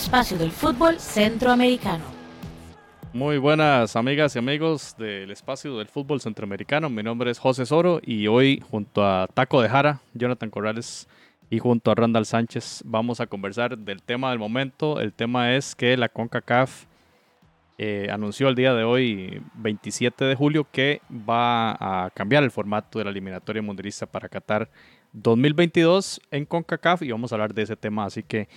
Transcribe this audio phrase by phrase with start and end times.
[0.00, 2.02] espacio del fútbol centroamericano.
[3.12, 6.88] Muy buenas amigas y amigos del espacio del fútbol centroamericano.
[6.88, 11.06] Mi nombre es José Soro y hoy junto a Taco de Jara, Jonathan Corrales
[11.50, 15.00] y junto a Randall Sánchez vamos a conversar del tema del momento.
[15.00, 16.86] El tema es que la CONCACAF
[17.76, 22.98] eh, anunció el día de hoy, 27 de julio, que va a cambiar el formato
[22.98, 24.70] de la eliminatoria mundialista para Qatar
[25.12, 28.06] 2022 en CONCACAF y vamos a hablar de ese tema.
[28.06, 28.48] Así que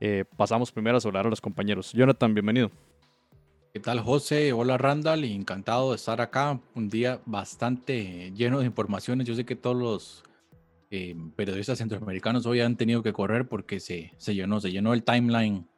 [0.00, 1.92] eh, pasamos primero a saludar a los compañeros.
[1.92, 2.70] Jonathan, bienvenido.
[3.72, 4.52] ¿Qué tal, José?
[4.52, 5.24] Hola, Randall.
[5.24, 6.58] Encantado de estar acá.
[6.74, 9.28] Un día bastante lleno de informaciones.
[9.28, 10.24] Yo sé que todos los
[10.90, 15.04] eh, periodistas centroamericanos hoy han tenido que correr porque se, se llenó, se llenó el
[15.04, 15.68] timeline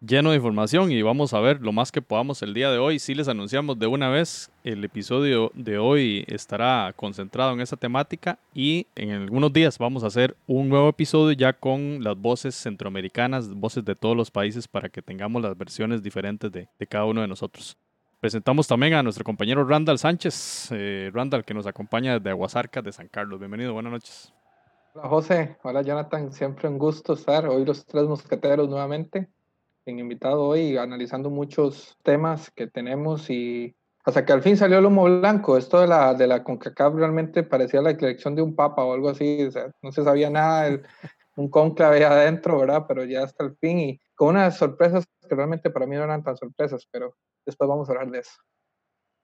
[0.00, 2.98] lleno de información y vamos a ver lo más que podamos el día de hoy.
[2.98, 8.38] Si les anunciamos de una vez, el episodio de hoy estará concentrado en esa temática
[8.54, 13.52] y en algunos días vamos a hacer un nuevo episodio ya con las voces centroamericanas,
[13.52, 17.28] voces de todos los países para que tengamos las versiones diferentes de, cada uno de
[17.28, 17.76] nosotros.
[18.20, 22.92] Presentamos también a nuestro compañero Randall Sánchez, eh, Randall que nos acompaña desde Aguasarcas de
[22.92, 23.38] San Carlos.
[23.38, 24.32] Bienvenido, buenas noches.
[24.94, 29.28] Hola José, hola Jonathan, siempre un gusto estar hoy los tres mosqueteros nuevamente
[29.98, 33.74] invitado hoy analizando muchos temas que tenemos y
[34.04, 35.56] hasta que al fin salió el humo blanco.
[35.56, 39.10] Esto de la, de la CONCACAF realmente parecía la elección de un papa o algo
[39.10, 39.48] así.
[39.82, 40.82] no se sabía nada, el,
[41.36, 42.84] un conclave adentro, ¿verdad?
[42.86, 46.22] Pero ya hasta el fin y con unas sorpresas que realmente para mí no eran
[46.22, 47.16] tan sorpresas, pero
[47.46, 48.32] después vamos a hablar de eso.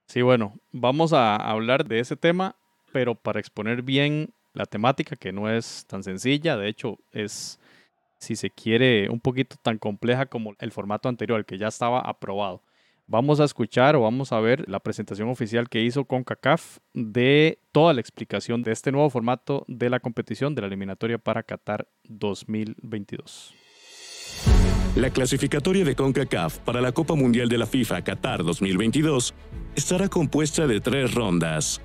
[0.09, 2.57] Sí, bueno, vamos a hablar de ese tema,
[2.93, 7.59] pero para exponer bien la temática, que no es tan sencilla, de hecho es
[8.19, 12.63] si se quiere, un poquito tan compleja como el formato anterior, que ya estaba aprobado.
[13.09, 17.95] Vamos a escuchar o vamos a ver la presentación oficial que hizo CONCACAF de toda
[17.95, 23.55] la explicación de este nuevo formato de la competición de la eliminatoria para Qatar 2022.
[24.97, 29.35] La clasificatoria de CONCACAF para la Copa Mundial de la FIFA Qatar 2022
[29.77, 31.81] estará compuesta de tres rondas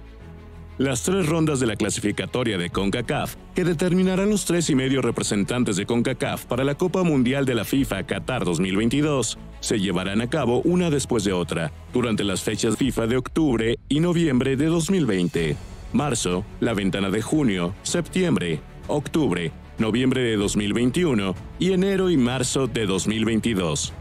[0.84, 5.76] las tres rondas de la clasificatoria de CONCACAF, que determinarán los tres y medio representantes
[5.76, 10.62] de CONCACAF para la Copa Mundial de la FIFA Qatar 2022, se llevarán a cabo
[10.62, 15.56] una después de otra, durante las fechas FIFA de octubre y noviembre de 2020.
[15.94, 22.88] Marzo, la ventana de junio, septiembre, octubre, noviembre de 2021 y enero y marzo de
[22.88, 23.94] 2022.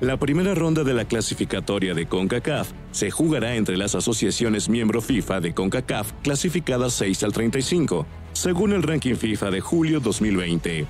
[0.00, 5.40] La primera ronda de la clasificatoria de CONCACAF se jugará entre las asociaciones miembro FIFA
[5.40, 10.86] de CONCACAF clasificadas 6 al 35, según el ranking FIFA de julio 2020.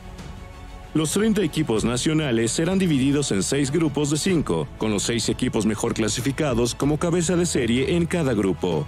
[0.92, 5.64] Los 30 equipos nacionales serán divididos en 6 grupos de 5, con los 6 equipos
[5.64, 8.86] mejor clasificados como cabeza de serie en cada grupo.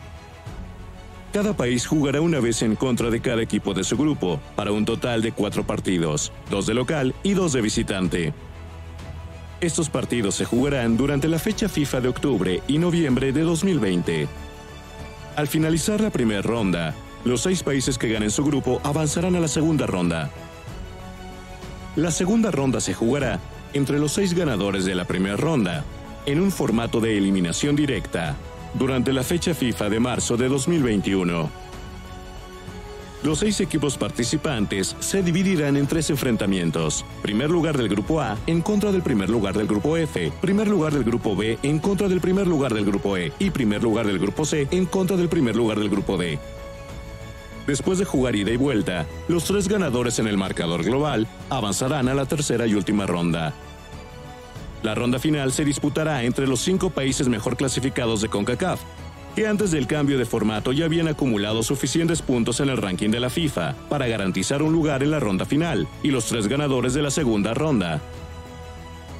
[1.33, 4.85] Cada país jugará una vez en contra de cada equipo de su grupo, para un
[4.85, 8.35] total de 4 partidos, 2 de local y 2 de visitante.
[9.61, 14.27] Estos partidos se jugarán durante la fecha FIFA de octubre y noviembre de 2020.
[15.37, 16.95] Al finalizar la primera ronda,
[17.27, 20.31] los seis países que ganen su grupo avanzarán a la segunda ronda.
[21.95, 23.39] La segunda ronda se jugará
[23.75, 25.85] entre los seis ganadores de la primera ronda,
[26.25, 28.37] en un formato de eliminación directa,
[28.73, 31.60] durante la fecha FIFA de marzo de 2021.
[33.23, 37.05] Los seis equipos participantes se dividirán en tres enfrentamientos.
[37.21, 40.95] Primer lugar del grupo A en contra del primer lugar del grupo F, primer lugar
[40.95, 44.19] del grupo B en contra del primer lugar del grupo E y primer lugar del
[44.19, 46.39] grupo C en contra del primer lugar del grupo D.
[47.67, 52.15] Después de jugar ida y vuelta, los tres ganadores en el marcador global avanzarán a
[52.15, 53.53] la tercera y última ronda.
[54.83, 58.81] La ronda final se disputará entre los cinco países mejor clasificados de CONCACAF,
[59.35, 63.21] que antes del cambio de formato ya habían acumulado suficientes puntos en el ranking de
[63.21, 67.03] la FIFA para garantizar un lugar en la ronda final y los tres ganadores de
[67.03, 68.01] la segunda ronda.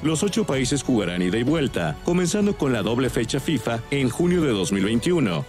[0.03, 4.41] Los ocho países jugarán ida y vuelta, comenzando con la doble fecha FIFA en junio
[4.41, 5.45] de 2021,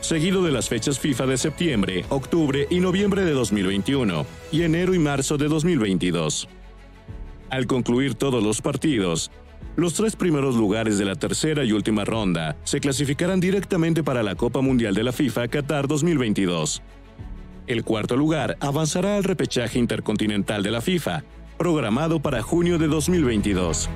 [0.00, 4.98] seguido de las fechas FIFA de septiembre, octubre y noviembre de 2021, y enero y
[4.98, 6.48] marzo de 2022.
[7.50, 9.30] Al concluir todos los partidos,
[9.76, 14.34] los tres primeros lugares de la tercera y última ronda se clasificarán directamente para la
[14.34, 16.82] Copa Mundial de la FIFA Qatar 2022.
[17.66, 21.24] El cuarto lugar avanzará al repechaje intercontinental de la FIFA,
[21.56, 23.88] programado para junio de 2022.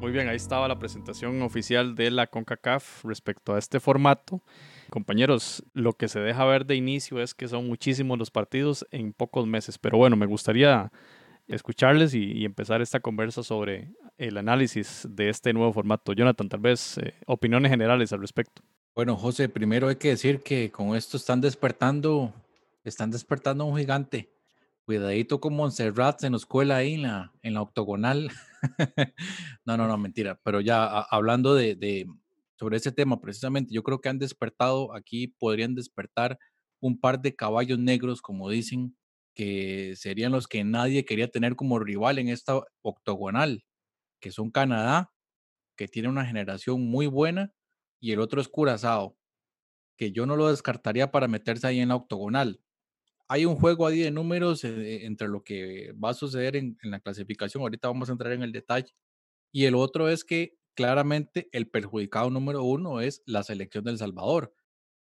[0.00, 4.40] Muy bien, ahí estaba la presentación oficial de la CONCACAF respecto a este formato.
[4.88, 9.12] Compañeros, lo que se deja ver de inicio es que son muchísimos los partidos en
[9.12, 10.92] pocos meses, pero bueno, me gustaría
[11.48, 16.12] escucharles y, empezar esta conversa sobre el análisis de este nuevo formato.
[16.12, 18.62] Jonathan, tal vez eh, opiniones generales al respecto.
[18.94, 22.32] Bueno, José, primero hay que decir que con esto están despertando
[22.88, 24.32] están despertando un gigante.
[24.84, 28.30] Cuidadito con Montserrat, se nos cuela ahí en la, en la octogonal.
[29.64, 30.40] no, no, no, mentira.
[30.44, 32.06] Pero ya hablando de,
[32.54, 36.38] sobre ese tema, precisamente, yo creo que han despertado aquí, podrían despertar
[36.78, 38.96] un par de caballos negros, como dicen,
[39.36, 43.64] que serían los que nadie quería tener como rival en esta octogonal,
[44.20, 45.12] que son Canadá,
[45.76, 47.52] que tiene una generación muy buena,
[48.00, 49.16] y el otro es Curazao,
[49.96, 52.60] que yo no lo descartaría para meterse ahí en la octogonal
[53.28, 57.00] hay un juego ahí de números eh, entre lo que va a suceder en, la
[57.00, 57.62] clasificación.
[57.62, 58.92] Ahorita vamos a entrar en el detalle.
[59.52, 64.54] Y el otro es que claramente el perjudicado número uno es la selección del Salvador.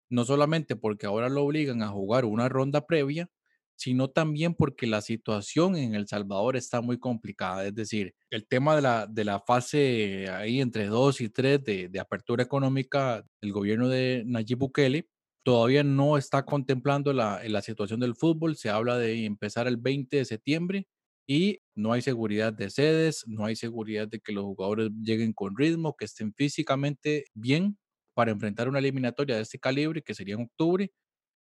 [0.09, 3.29] No solamente porque ahora lo obligan a jugar una ronda previa,
[3.75, 7.65] sino también porque la situación en El Salvador está muy complicada.
[7.67, 11.89] Es decir, el tema de la, de la fase ahí entre 2 y 3 de,
[11.89, 15.07] de apertura económica del gobierno de Nayib Bukele
[15.45, 18.55] todavía no está contemplando la, la situación del fútbol.
[18.57, 20.87] Se habla de empezar el 20 de septiembre
[21.27, 25.55] y no hay seguridad de sedes, no hay seguridad de que los jugadores lleguen con
[25.55, 27.77] ritmo, que estén físicamente bien
[28.15, 30.91] para enfrentar una eliminatoria de este calibre, que sería en octubre,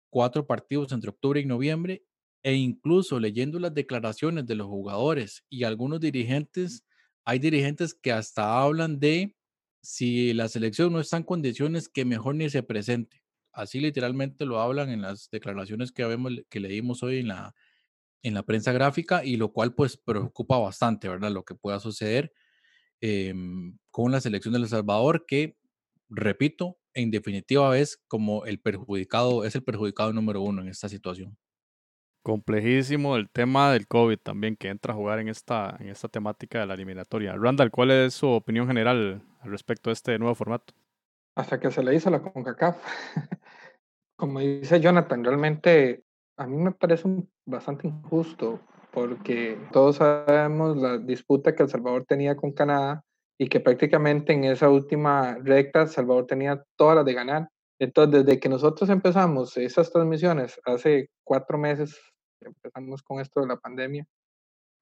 [0.10, 2.04] cuatro partidos entre octubre y noviembre,
[2.44, 6.84] e incluso leyendo las declaraciones de los jugadores y algunos dirigentes,
[7.26, 9.36] hay dirigentes que hasta hablan de
[9.82, 13.22] si la selección no está en condiciones que mejor ni se presente
[13.54, 17.56] así literalmente lo hablan en las declaraciones que, vemos, que leímos hoy en la,
[18.24, 21.32] en la prensa gráfica y lo cual pues preocupa bastante, ¿verdad?
[21.32, 22.34] Lo que pueda suceder
[23.02, 25.58] em, con la selección de El Salvador, que,
[26.10, 31.38] repito, en definitiva es como el perjudicado, es el perjudicado número uno en esta situación.
[32.24, 36.60] Complejísimo el tema del COVID también que entra a jugar en esta, en esta temática
[36.60, 37.36] de la eliminatoria.
[37.36, 40.74] Randall, ¿cuál es su opinión general al respecto de este nuevo formato?
[41.36, 42.78] hasta que se le hizo la CONCACAF.
[44.16, 46.04] Como dice Jonathan, realmente
[46.38, 47.10] a mí me parece
[47.46, 48.60] bastante injusto
[48.92, 53.04] porque todos sabemos la disputa que El Salvador tenía con Canadá
[53.38, 57.50] y que prácticamente en esa última recta El Salvador tenía todas las de ganar.
[57.82, 62.00] Entonces, desde que nosotros empezamos esas transmisiones hace cuatro meses,
[62.40, 64.06] empezamos con esto de la pandemia,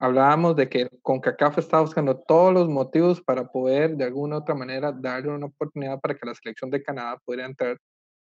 [0.02, 4.54] hablábamos de que CONCACAF estaba buscando todos los motivos para poder de alguna u otra
[4.54, 7.78] manera darle una oportunidad para que la selección de Canadá pudiera entrar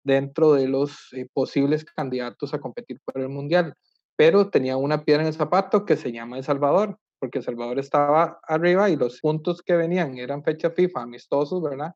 [0.04, 3.74] dentro de los eh, posibles candidatos a competir por el Mundial.
[4.18, 7.80] Pero tenía una piedra en el zapato que se llama El Salvador, porque El Salvador
[7.80, 11.94] estaba arriba y los puntos que venían eran fecha FIFA, amistosos, ¿verdad?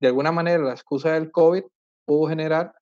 [0.00, 1.62] De alguna manera la excusa del COVID
[2.10, 2.74] pudo generar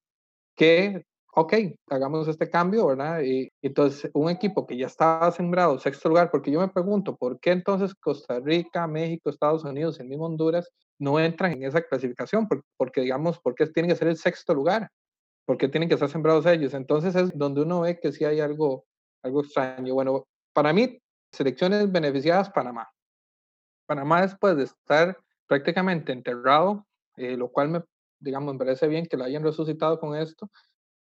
[0.57, 1.05] que
[1.35, 1.53] ok,
[1.91, 3.21] hagamos este cambio, ¿verdad?
[3.21, 7.39] Y entonces un equipo que ya estaba sembrado sexto lugar, porque yo me pregunto, ¿por
[7.39, 12.49] qué entonces Costa Rica, México, Estados Unidos, el mismo Honduras no entran en esa clasificación?
[12.79, 14.89] Porque, digamos, ¿por qué tienen que ser el sexto lugar?
[15.45, 16.73] ¿Por qué tienen que estar sembrados ellos?
[16.73, 18.87] Entonces es donde uno ve que sí hay algo,
[19.23, 19.93] algo extraño.
[19.93, 20.99] Bueno, para mí,
[21.33, 22.89] selecciones beneficiadas, Panamá.
[23.87, 26.87] Panamá después de estar prácticamente enterrado,
[27.17, 27.83] eh, lo cual me,
[28.21, 30.51] digamos, me parece bien que lo hayan resucitado con esto,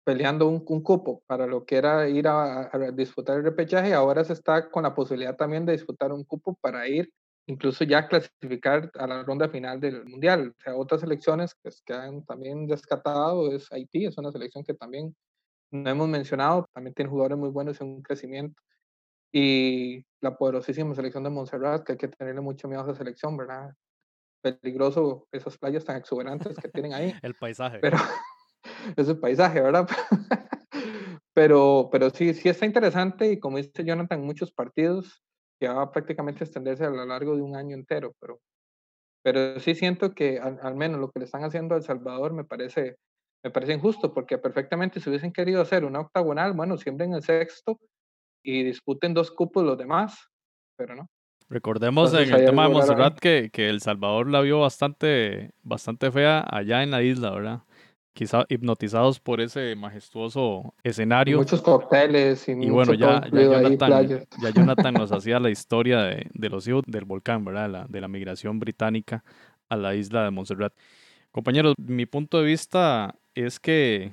[0.04, 4.70] peleando un, cupo para lo que era ir a, disputar el repechaje, ahora se está
[4.70, 7.10] con la posibilidad también de disputar un cupo para ir
[7.46, 10.55] incluso ya clasificar a la ronda final del mundial.
[10.56, 14.74] O sea, otras selecciones pues, que han también descartado es Haití, es una selección que
[14.74, 15.14] también
[15.70, 18.60] no hemos mencionado, también tiene jugadores muy buenos en un crecimiento.
[19.32, 23.36] Y la poderosísima selección de Montserrat, que hay que tenerle mucho miedo a esa selección,
[23.36, 23.74] ¿verdad?
[24.43, 27.13] Peligroso esas playas tan exuberantes que tienen ahí.
[27.23, 27.79] el paisaje.
[27.81, 27.97] Pero,
[28.97, 29.89] es el paisaje, ¿verdad?
[31.35, 35.23] pero, pero sí, sí está interesante y como dice Jonathan, muchos partidos
[35.61, 38.41] que va a prácticamente extenderse a lo largo de un año entero, pero,
[39.23, 42.44] pero sí siento que al, menos lo que le están haciendo a El Salvador me
[42.44, 42.97] parece,
[43.44, 47.23] me parece injusto, porque perfectamente si hubiesen querido hacer una octagonal, bueno, siempre en el
[47.23, 47.79] sexto
[48.43, 50.19] y disputen dos cupos los demás,
[50.77, 51.06] pero no.
[51.50, 56.46] Recordemos en el tema de Montserrat que, que, El Salvador la vio bastante, bastante fea
[56.48, 57.62] allá en la isla, ¿verdad?
[58.12, 61.38] quizá hipnotizados por ese majestuoso escenario.
[61.38, 66.48] Muchos cócteles y, y bueno, ya, Jonathan, ya Jonathan nos hacía la historia de, de,
[66.48, 67.70] los hijos del volcán, ¿verdad?
[67.70, 69.24] La, de la migración británica
[69.69, 70.72] a la isla de Montserrat.
[71.30, 74.12] Compañeros, mi punto de vista es que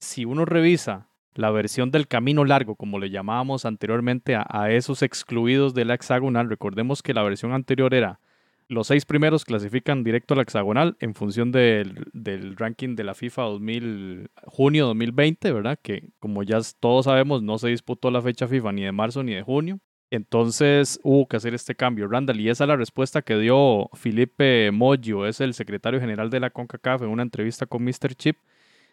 [0.00, 1.07] si uno revisa
[1.38, 6.50] la versión del camino largo, como le llamábamos anteriormente a, esos excluidos de la hexagonal,
[6.50, 8.18] recordemos que la versión anterior era
[8.66, 13.14] los seis primeros clasifican directo a la hexagonal en función del, del, ranking de la
[13.14, 15.78] FIFA 2000, junio 2020, ¿verdad?
[15.80, 19.32] Que como ya todos sabemos, no se disputó la fecha FIFA ni de marzo ni
[19.32, 19.78] de junio.
[20.10, 22.40] Entonces hubo que hacer este cambio, Randall.
[22.40, 26.50] Y esa es la respuesta que dio Felipe Moggio, es el secretario general de la
[26.50, 28.16] CONCACAF, en una entrevista con Mr.
[28.16, 28.36] Chip.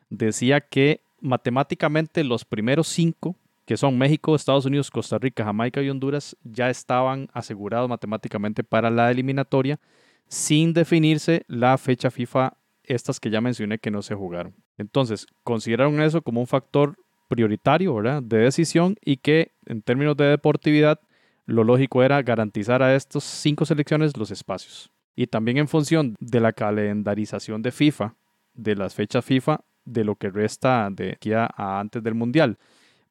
[0.10, 5.90] Decía que matemáticamente los primeros cinco, que son México, Estados Unidos, Costa Rica, Jamaica y
[5.90, 9.80] Honduras, ya estaban asegurados matemáticamente para la eliminatoria,
[10.28, 14.54] sin definirse la fecha FIFA, estas que ya mencioné que no se jugaron.
[14.78, 16.96] Entonces, consideraron eso como un factor
[17.28, 18.22] prioritario, ¿verdad?
[18.22, 21.00] De decisión y que en términos de deportividad,
[21.46, 24.92] lo lógico era garantizar a estas cinco selecciones los espacios.
[25.16, 28.16] Y también en función de la calendarización de FIFA,
[28.54, 32.58] de las fechas FIFA, de lo que resta de aquí a, antes del Mundial.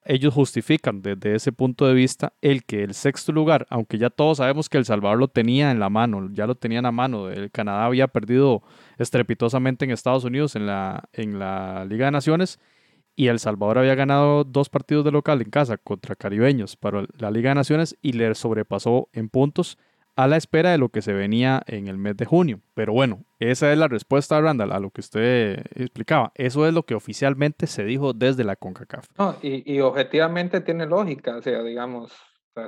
[0.06, 4.36] Ellos justifican desde ese punto de vista el que el sexto lugar, aunque ya todos
[4.36, 7.50] sabemos que El Salvador lo tenía en la mano, ya lo tenían a mano, el
[7.50, 8.62] Canadá había perdido
[8.98, 12.60] estrepitosamente en Estados Unidos en la, en la Liga de Naciones
[13.16, 17.30] y El Salvador había ganado dos partidos de local en casa contra caribeños para la
[17.30, 19.78] Liga de Naciones y le sobrepasó en puntos
[20.16, 22.60] a la espera de lo que se venía en el mes de junio.
[22.74, 26.32] Pero bueno, esa es la respuesta, Randall, a lo que usted explicaba.
[26.34, 29.06] Eso es lo que oficialmente se dijo desde la CONCACAF.
[29.18, 32.12] No, y, objetivamente tiene lógica, o sea, digamos,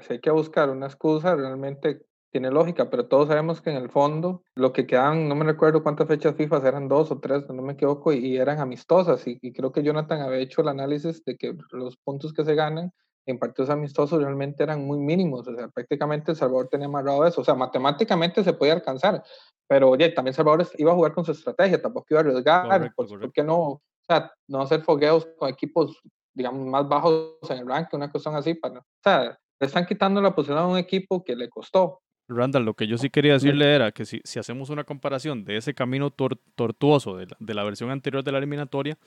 [0.03, 3.89] si hay que buscar una excusa, realmente tiene lógica, pero todos sabemos que en el
[3.89, 7.63] fondo lo que quedan, no me recuerdo cuántas fechas FIFA eran dos o tres, no
[7.63, 9.27] me equivoco, y, eran amistosas.
[9.27, 12.55] Y, y, creo que Jonathan había hecho el análisis de que los puntos que se
[12.55, 12.93] ganan
[13.27, 17.41] en partidos amistosos realmente eran muy mínimos, o sea, prácticamente El Salvador tenía amarrado eso,
[17.41, 19.23] o sea, matemáticamente se podía alcanzar,
[19.67, 23.11] pero oye, también Salvador iba a jugar con su estrategia, tampoco iba a arriesgar, pues,
[23.11, 23.59] ¿por qué no?
[23.59, 26.01] O sea, no hacer fogueos con equipos,
[26.33, 30.21] digamos, más bajos en el ranking, una cuestión así, para, o sea, le están quitando
[30.21, 32.01] la posición a un equipo que le costó.
[32.29, 35.57] Randall, lo que yo sí quería decirle era que si, si hacemos una comparación de
[35.57, 38.99] ese camino tortuoso de la, de la versión anterior de la eliminatoria,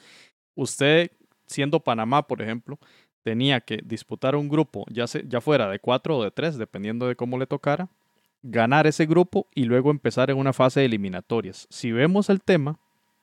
[0.56, 1.12] usted
[1.46, 2.80] siendo Panamá, por ejemplo,
[3.24, 7.16] tenía que disputar un grupo, ya, ya fuera de cuatro o de tres, dependiendo de
[7.16, 7.90] cómo le tocara,
[8.44, 11.68] ganar ese grupo y luego empezar en una fase de eliminatorias.
[11.70, 12.80] Si vemos el tema,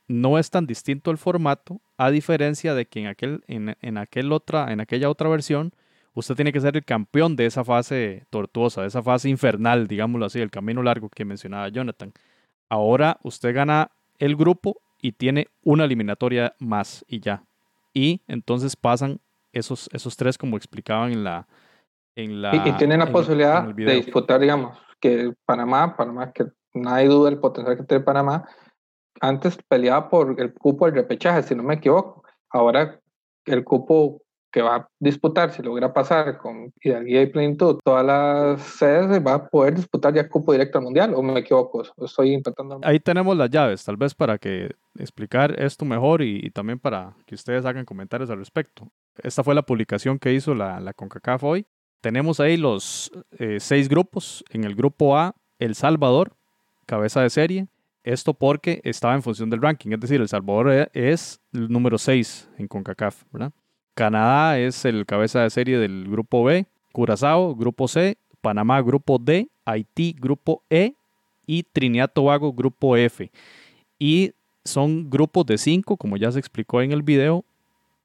[0.09, 4.73] no es tan distinto el formato, a diferencia de que en, aquel, en, aquel otra,
[4.73, 5.73] en aquella otra versión,
[6.15, 10.27] usted tiene que ser el campeón de esa fase tortuosa, de esa fase infernal, digámoslo
[10.27, 12.13] así, el camino largo que mencionaba Jonathan.
[12.69, 17.43] Ahora usted gana el grupo y tiene una eliminatoria más y ya.
[17.93, 19.21] Y entonces pasan
[19.59, 21.47] esos, esos tres como explicaban en la...
[22.17, 27.29] En la y, tienen la posibilidad de disputar, digamos, que Panamá, Panamá, que nadie duda
[27.29, 28.49] del potencial que tiene Panamá,
[29.21, 32.23] antes peleaba por el cupo del repechaje, si no me equivoco.
[32.51, 33.01] Ahora
[33.45, 34.23] el cupo
[34.57, 39.35] que va a disputar, si logra pasar con Hidalguía y Plenitud, todas las sedes va
[39.35, 42.81] a poder disputar ya cupo directo al Mundial, o me equivoco, estoy intentando...
[42.83, 47.35] Ahí tenemos las llaves, tal vez para que explicar esto mejor y, también para que
[47.35, 48.89] ustedes hagan comentarios al respecto.
[49.23, 51.67] Esta fue la publicación que hizo la, la CONCACAF hoy.
[52.01, 54.43] Tenemos ahí los eh, seis grupos.
[54.49, 56.33] En el grupo A, El Salvador,
[56.87, 57.69] cabeza de serie.
[58.05, 61.99] Esto porque estaba en función del ranking, es decir, El Salvador e, es el número
[61.99, 63.53] 6 en CONCACAF, ¿verdad?
[63.97, 69.49] Canadá es el cabeza de serie del grupo B, Curazao, grupo C, Panamá, grupo D,
[69.65, 70.93] Haití, grupo E
[71.47, 73.33] y Trinidad Tobago, grupo F.
[73.99, 74.33] Y
[74.67, 77.47] son grupos de cinco, como ya se explicó en el video.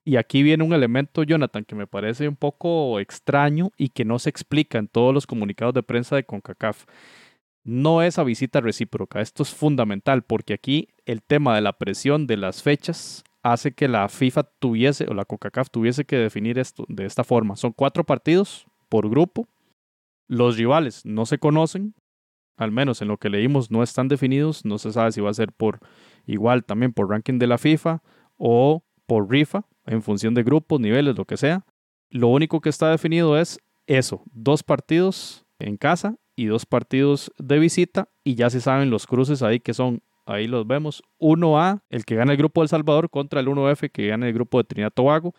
[0.06, 4.18] Y aquí viene un elemento, Jonathan, que me parece un poco extraño y que no
[4.18, 6.86] se explica en todos los comunicados de prensa de CONCACAF.
[7.66, 9.20] No es a visita recíproca.
[9.20, 13.88] Esto es fundamental porque aquí el tema de la presión de las fechas hace que
[13.88, 17.56] la FIFA tuviese, o la CONCACAF tuviese que definir esto de esta forma.
[17.56, 19.48] Son cuatro partidos por grupo.
[20.28, 21.96] Los rivales no se conocen,
[22.58, 24.66] al menos en lo que leímos no están definidos.
[24.66, 25.80] No se sabe si va a ser por
[26.26, 28.02] igual también por ranking de la FIFA
[28.38, 31.66] o por RIFA, en función de grupos, niveles, lo que sea.
[32.10, 37.60] Lo único que está definido es eso, dos partidos en casa y dos partidos de
[37.60, 41.04] visita y ya se saben los cruces ahí que son Ahí los vemos.
[41.20, 44.34] 1A, el que gana el grupo de El Salvador contra el 1F que gana el
[44.34, 45.34] grupo de Trinidad Tobago.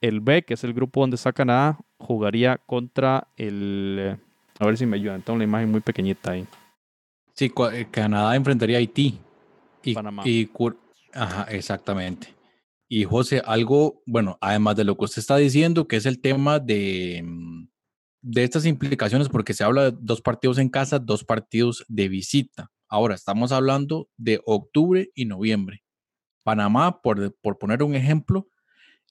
[0.00, 3.96] El B, que es el grupo donde está Canadá, jugaría contra el...
[4.00, 4.16] Eh,
[4.58, 5.22] a ver si me ayudan.
[5.22, 6.46] Tengo una imagen muy pequeñita ahí.
[7.34, 9.18] Sí, eh, Canadá enfrentaría a Haití.
[9.82, 10.22] Y, Panamá.
[10.26, 10.50] Y,
[11.14, 12.34] Ajá, exactamente.
[12.88, 16.58] Y José, algo, bueno, además de lo que usted está diciendo, que es el tema
[16.58, 17.68] de, mm,
[18.22, 22.71] de estas implicaciones, porque se habla de dos partidos en casa, dos partidos de visita.
[22.92, 25.82] Ahora, estamos hablando de octubre y noviembre.
[26.42, 28.48] Panamá, por, por poner un ejemplo,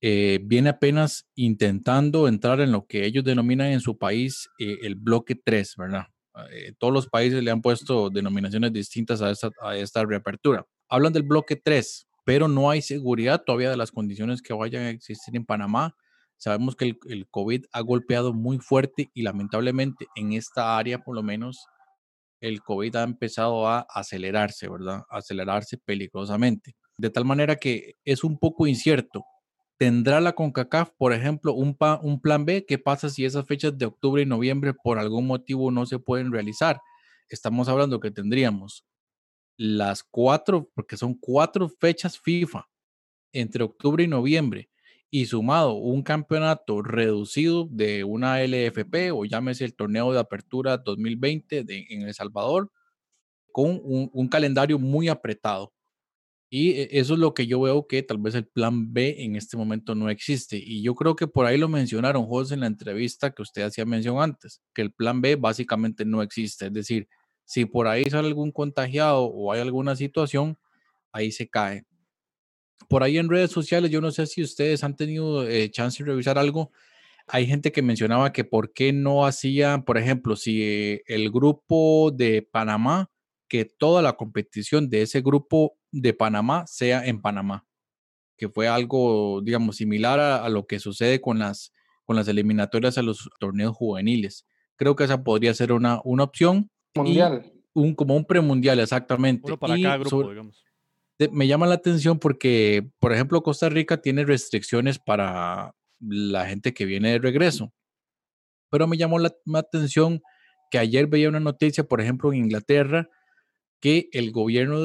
[0.01, 4.93] eh, viene apenas intentando entrar en lo que ellos denominan en su país eh, el
[4.93, 6.05] bloque 3, ¿verdad?
[6.51, 10.63] Eh, todos los países le han puesto denominaciones distintas a esta, a reapertura.
[10.87, 14.89] Hablan del bloque 3, pero no hay seguridad todavía de las condiciones que vayan a
[14.91, 15.95] existir en Panamá.
[16.37, 21.15] Sabemos que el, el COVID ha golpeado muy fuerte y lamentablemente en esta área, por
[21.15, 21.65] lo menos,
[22.41, 25.03] el COVID ha empezado a acelerarse, ¿verdad?
[25.09, 26.75] acelerarse peligrosamente.
[26.97, 29.25] De tal manera que es un poco incierto
[29.81, 32.67] ¿Tendrá la CONCACAF, por ejemplo, un, un plan B?
[32.67, 36.31] ¿Qué pasa si esas fechas de octubre y noviembre por algún motivo no se pueden
[36.31, 36.79] realizar?
[37.29, 38.85] Estamos hablando que tendríamos
[39.57, 42.69] las cuatro, porque son cuatro fechas FIFA
[43.33, 44.69] entre octubre y noviembre,
[45.13, 51.65] y sumado un campeonato reducido de una LFP o llámese el torneo de apertura 2020
[51.65, 52.71] de, en El Salvador,
[53.51, 55.73] con un, calendario muy apretado.
[56.49, 59.35] Y e, eso es lo que yo veo que tal vez el plan B en
[59.35, 60.57] este momento no existe.
[60.57, 63.85] Y yo creo que por ahí lo mencionaron, José, en la entrevista que usted hacía
[63.85, 66.67] mención antes, que el plan B básicamente no existe.
[66.67, 67.09] Es decir,
[67.45, 70.57] si por ahí sale algún contagiado o hay alguna situación,
[71.11, 71.85] ahí se cae
[72.87, 76.09] por ahí en redes sociales, yo no sé si ustedes han tenido eh, chance de
[76.09, 76.71] revisar algo.
[77.27, 82.41] Hay gente que mencionaba que por qué no hacía, por ejemplo, si el grupo de
[82.41, 83.09] Panamá,
[83.47, 87.65] que toda la competición de ese grupo de Panamá sea en Panamá,
[88.37, 91.71] que fue algo, digamos, similar a, lo que sucede con las,
[92.05, 94.45] con las eliminatorias a los torneos juveniles.
[94.75, 96.71] Creo que esa podría ser una, una opción.
[96.95, 97.53] Mundial.
[97.73, 99.43] Un, como un premundial, exactamente.
[99.45, 100.65] Uno para cada grupo, digamos
[101.29, 106.85] me llama la atención porque, por ejemplo, Costa Rica tiene restricciones para la gente que
[106.85, 107.71] viene de regreso.
[108.69, 110.21] Pero me llamó la, atención
[110.71, 113.09] que ayer veía una noticia, por ejemplo, en Inglaterra,
[113.81, 114.79] que el gobierno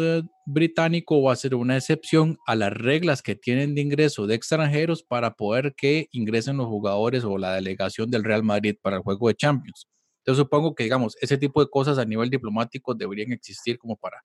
[0.47, 5.03] británico va a hacer una excepción a las reglas que tienen de ingreso de extranjeros
[5.03, 9.29] para poder que ingresen los jugadores o la delegación del Real Madrid para el juego
[9.29, 9.87] de Champions.
[10.19, 14.17] Entonces supongo que, digamos, ese tipo de cosas a nivel diplomático deberían existir como para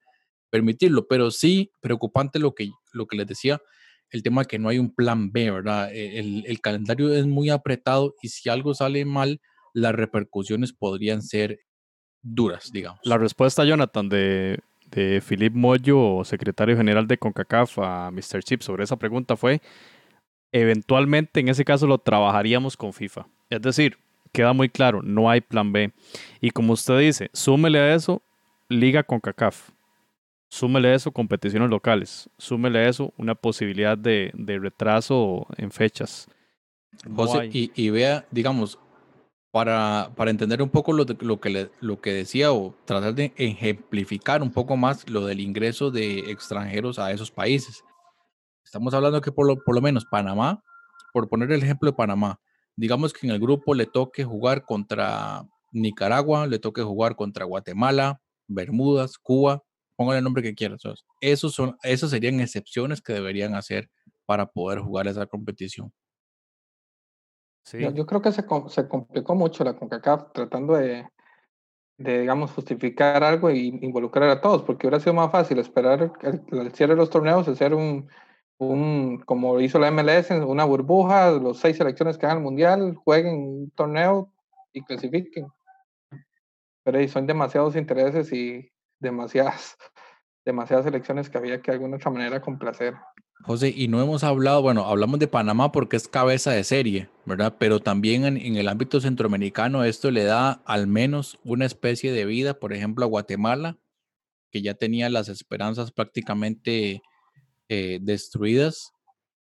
[0.51, 3.59] permitirlo, pero sí preocupante lo que, lo que les decía,
[4.11, 5.91] el tema de que no hay un plan B, ¿verdad?
[5.91, 9.41] E, el, calendario es muy apretado y si algo sale mal,
[9.73, 11.61] las repercusiones podrían ser
[12.21, 12.99] duras, digamos.
[13.03, 14.59] La respuesta, Jonathan, de,
[14.91, 18.43] de Philip Moyo, secretario general de CONCACAF, a Mr.
[18.43, 19.61] Chip sobre esa pregunta fue,
[20.51, 23.27] eventualmente en ese caso lo trabajaríamos con FIFA.
[23.49, 23.97] Es decir,
[24.33, 25.93] queda muy claro, no hay plan B.
[26.41, 28.21] Y como usted dice, súmele a eso,
[28.67, 29.71] liga CONCACAF
[30.51, 36.27] Súmele eso competiciones locales, súmele eso una posibilidad de, retraso en fechas.
[37.15, 38.77] José, y, vea, digamos,
[39.51, 44.43] para, para entender un poco lo, lo, que lo que decía o tratar de ejemplificar
[44.43, 47.85] un poco más lo del ingreso de extranjeros a esos países.
[48.65, 50.61] Estamos hablando que por lo, por lo menos Panamá,
[51.13, 52.41] por poner el ejemplo de Panamá,
[52.75, 58.19] digamos que en el grupo le toque jugar contra Nicaragua, le toque jugar contra Guatemala,
[58.49, 59.63] Bermudas, Cuba,
[60.01, 60.81] póngale el nombre que quieras.
[61.19, 63.87] Esos son, esas serían excepciones que deberían hacer
[64.25, 65.93] para poder jugar esa competición.
[67.63, 67.77] Sí.
[67.93, 71.07] Yo, creo que se, se, complicó mucho la CONCACAF tratando de,
[71.97, 76.71] de, digamos, justificar algo y involucrar a todos, porque hubiera sido más fácil esperar el,
[76.73, 78.09] cierre de los torneos, hacer un,
[78.57, 83.35] un, como hizo la MLS, una burbuja, los seis selecciones que hagan el mundial, jueguen
[83.35, 84.33] un torneo
[84.73, 85.45] y clasifiquen.
[86.83, 89.77] Pero son demasiados intereses y demasiadas,
[90.45, 92.95] demasiadas elecciones que había que de alguna otra manera complacer.
[93.43, 97.55] José, y no hemos hablado, bueno, hablamos de Panamá porque es cabeza de serie, ¿verdad?
[97.59, 102.59] Pero también en, el ámbito centroamericano esto le da al menos una especie de vida,
[102.59, 103.79] por ejemplo, a Guatemala,
[104.51, 107.01] que ya tenía las esperanzas prácticamente
[107.67, 108.91] eh, destruidas.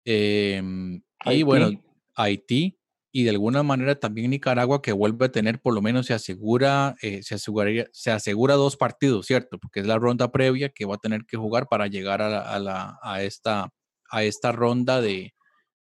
[0.07, 1.71] Em, y bueno,
[2.15, 2.79] Haití,
[3.13, 6.97] y de alguna manera también Nicaragua que vuelve a tener por lo menos se asegura
[7.03, 10.95] eh, se aseguraría se asegura dos partidos cierto porque es la ronda previa que va
[10.95, 13.71] a tener que jugar para llegar a, la, a, esta
[14.11, 15.35] a esta ronda de,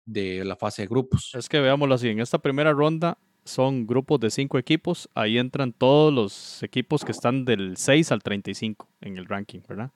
[0.04, 1.30] de la fase de grupos.
[1.34, 5.72] Es que veámoslo así en esta primera ronda son grupos de cinco equipos ahí entran
[5.72, 9.92] todos los equipos que están del 6 al 35 en el ranking verdad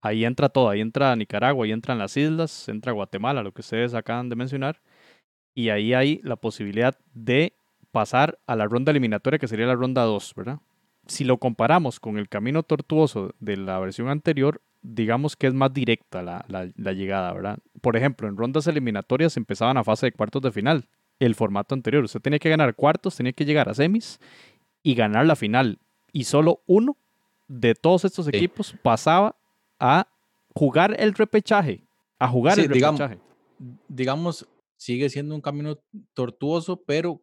[0.00, 3.92] ahí entra todo ahí entra Nicaragua ahí entran las islas entra Guatemala lo que ustedes
[3.92, 4.80] acaban de mencionar
[5.54, 7.54] y ahí hay la posibilidad de
[7.90, 10.58] pasar a la ronda eliminatoria que sería la ronda 2, ¿verdad?
[11.06, 15.72] Si lo comparamos con el camino tortuoso de la versión anterior, digamos que es más
[15.72, 17.58] directa la, la, llegada, ¿verdad?
[17.80, 20.88] Por ejemplo, en rondas eliminatorias empezaban a fase de cuartos de final.
[21.18, 24.18] El formato anterior, usted tenía que ganar cuartos, tenía que llegar a semis
[24.82, 25.78] y ganar la final.
[26.12, 26.96] Y solo uno
[27.48, 29.36] de todos estos equipos pasaba
[29.78, 30.06] a
[30.54, 31.82] jugar el repechaje,
[32.18, 33.18] a jugar el repechaje.
[33.88, 34.46] digamos,
[34.82, 35.78] sigue siendo un camino
[36.12, 37.22] tortuoso, pero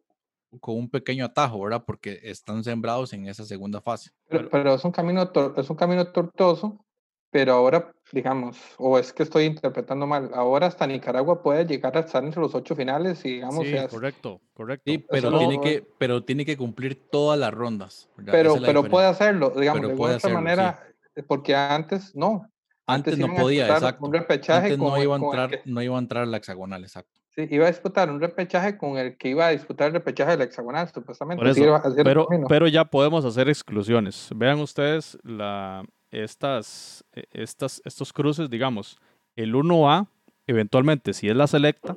[0.60, 1.84] con un pequeño atajo, ¿verdad?
[1.86, 4.10] Porque están sembrados en esa segunda fase.
[4.28, 6.82] Pero, es, un camino es un camino tortuoso,
[7.30, 12.00] pero ahora, digamos, o es que estoy interpretando mal, ahora hasta Nicaragua puede llegar a
[12.00, 13.66] estar entre los ocho finales y digamos...
[13.66, 14.90] Sí, correcto, correcto.
[14.90, 18.08] Sí, pero, tiene que, pero tiene que cumplir todas las rondas.
[18.24, 20.82] Pero, pero puede hacerlo, digamos, de otra manera,
[21.28, 22.50] porque antes no.
[22.86, 24.06] Antes, no podía, exacto.
[24.06, 27.19] Antes no iba, a entrar, no iba a entrar la hexagonal, exacto.
[27.48, 30.42] Sí, iba a disputar un repechaje con el que iba a disputar el repechaje del
[30.42, 31.48] hexagonal, supuestamente.
[31.48, 34.28] Eso, iba a pero, ya podemos hacer exclusiones.
[34.34, 38.98] Vean ustedes la, estas, eh, estas, estos cruces, digamos,
[39.36, 40.06] el 1A,
[40.46, 41.96] eventualmente, si es la selecta,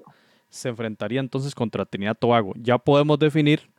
[0.50, 2.54] se enfrentaría entonces contra Trinidad Tobago.
[2.56, 3.72] Ya podemos definir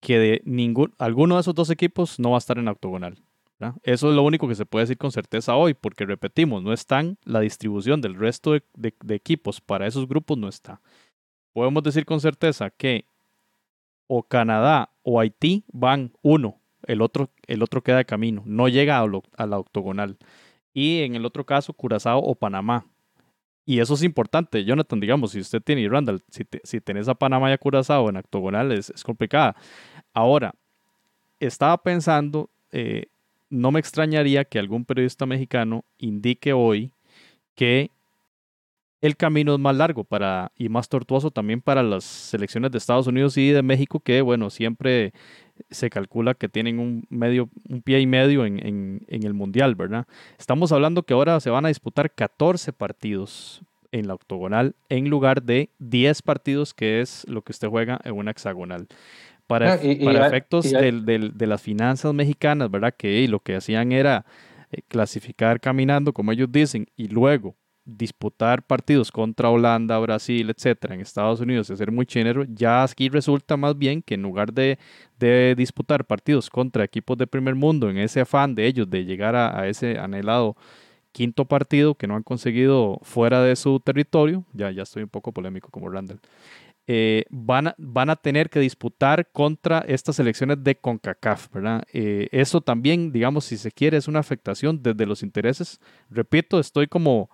[0.00, 3.18] que de ningún, alguno de esos dos equipos no va a estar en octogonal.
[3.82, 7.18] Eso es lo único que se puede decir con certeza hoy, porque repetimos, no están
[7.24, 10.80] la distribución del resto de, equipos para esos grupos, no está.
[11.52, 13.06] Podemos decir con certeza que
[14.06, 18.98] o Canadá o Haití van uno, el otro, el otro queda de camino, no llega
[18.98, 20.16] a, la octogonal.
[20.72, 22.86] Y en el otro caso, Curazao o Panamá.
[23.66, 27.14] Y eso es importante, Jonathan, digamos, si usted tiene, Randall, si, te- si tenés a
[27.14, 29.54] Panamá y a Curazao en octogonal es, es complicada.
[30.12, 30.54] Ahora,
[31.38, 33.06] estaba pensando, eh,
[33.50, 36.92] no me extrañaría que algún periodista mexicano indique hoy
[37.54, 37.90] que
[39.00, 43.06] el camino es más largo para, y más tortuoso también para las selecciones de Estados
[43.06, 45.12] Unidos y de México, que bueno, siempre
[45.70, 50.06] se calcula que tienen un medio, un pie y medio en, en- el Mundial, ¿verdad?
[50.38, 55.42] Estamos hablando que ahora se van a disputar 14 partidos en la octogonal en lugar
[55.42, 58.86] de 10 partidos, que es lo que usted juega en una hexagonal.
[59.50, 62.94] Para, No, y- y para efectos y del- del- de las finanzas mexicanas, ¿verdad?
[62.96, 64.24] Que lo que hacían era
[64.72, 71.00] eh, clasificar caminando, como ellos dicen, y luego disputar partidos contra Holanda, Brasil, etcétera, en
[71.00, 74.78] Estados Unidos y hacer muy chénero, ya aquí resulta más bien que en lugar de,
[75.18, 79.34] de disputar partidos contra equipos de primer mundo, en ese afán de ellos de llegar
[79.34, 80.56] a, a ese anhelado
[81.10, 85.32] quinto partido que no han conseguido fuera de su territorio, ya, ya estoy un poco
[85.32, 86.20] polémico como Randall,
[86.92, 91.84] eh, van, a, van a tener que disputar contra estas selecciones de CONCACAF, ¿verdad?
[91.92, 95.78] Eh, eso también, digamos, si se quiere, es una afectación desde los intereses.
[96.10, 97.30] Repito, estoy como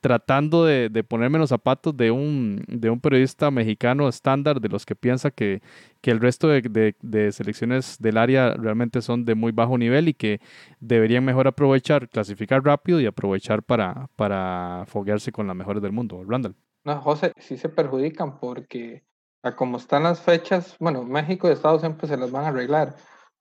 [0.00, 4.86] tratando de, de ponerme los zapatos de un, de un periodista mexicano estándar, de los
[4.86, 5.60] que piensa que,
[6.00, 10.14] que el resto de, de- selecciones del área realmente son de muy bajo nivel y
[10.14, 10.40] que
[10.80, 16.22] deberían mejor aprovechar, clasificar rápido y aprovechar para, para foguearse con las mejores del mundo.
[16.26, 16.54] Randall.
[16.84, 19.04] No, José, sí se perjudican porque
[19.42, 22.96] a como están las fechas, bueno, México y Estados siempre se las van a arreglar,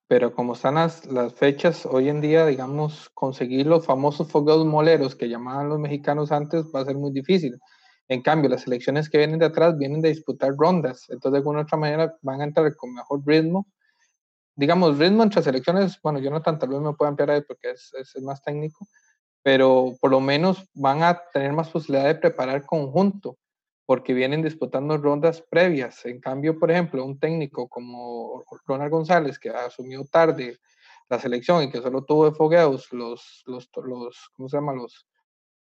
[0.07, 5.15] pero como están las, las fechas hoy en día, digamos, conseguir los famosos fogueos moleros
[5.15, 7.59] que llamaban los mexicanos antes va a ser muy difícil.
[8.07, 11.61] En cambio, las selecciones que vienen de atrás vienen de disputar rondas, entonces de alguna
[11.61, 13.67] otra manera van a entrar con mejor ritmo.
[14.55, 18.23] Digamos, ritmo entre selecciones, bueno, tanto, tal vez me puedo ampliar ahí porque es, es
[18.23, 18.87] más técnico,
[19.43, 23.37] pero por lo menos van a tener más posibilidad de preparar conjunto,
[23.87, 26.05] porque vienen disputando rondas previas.
[26.05, 30.59] En cambio, por ejemplo, un técnico como Ronald González, que asumió tarde
[31.09, 34.73] la selección y que solo tuvo de fogueos los, los, los ¿cómo se llama?
[34.73, 35.07] Los,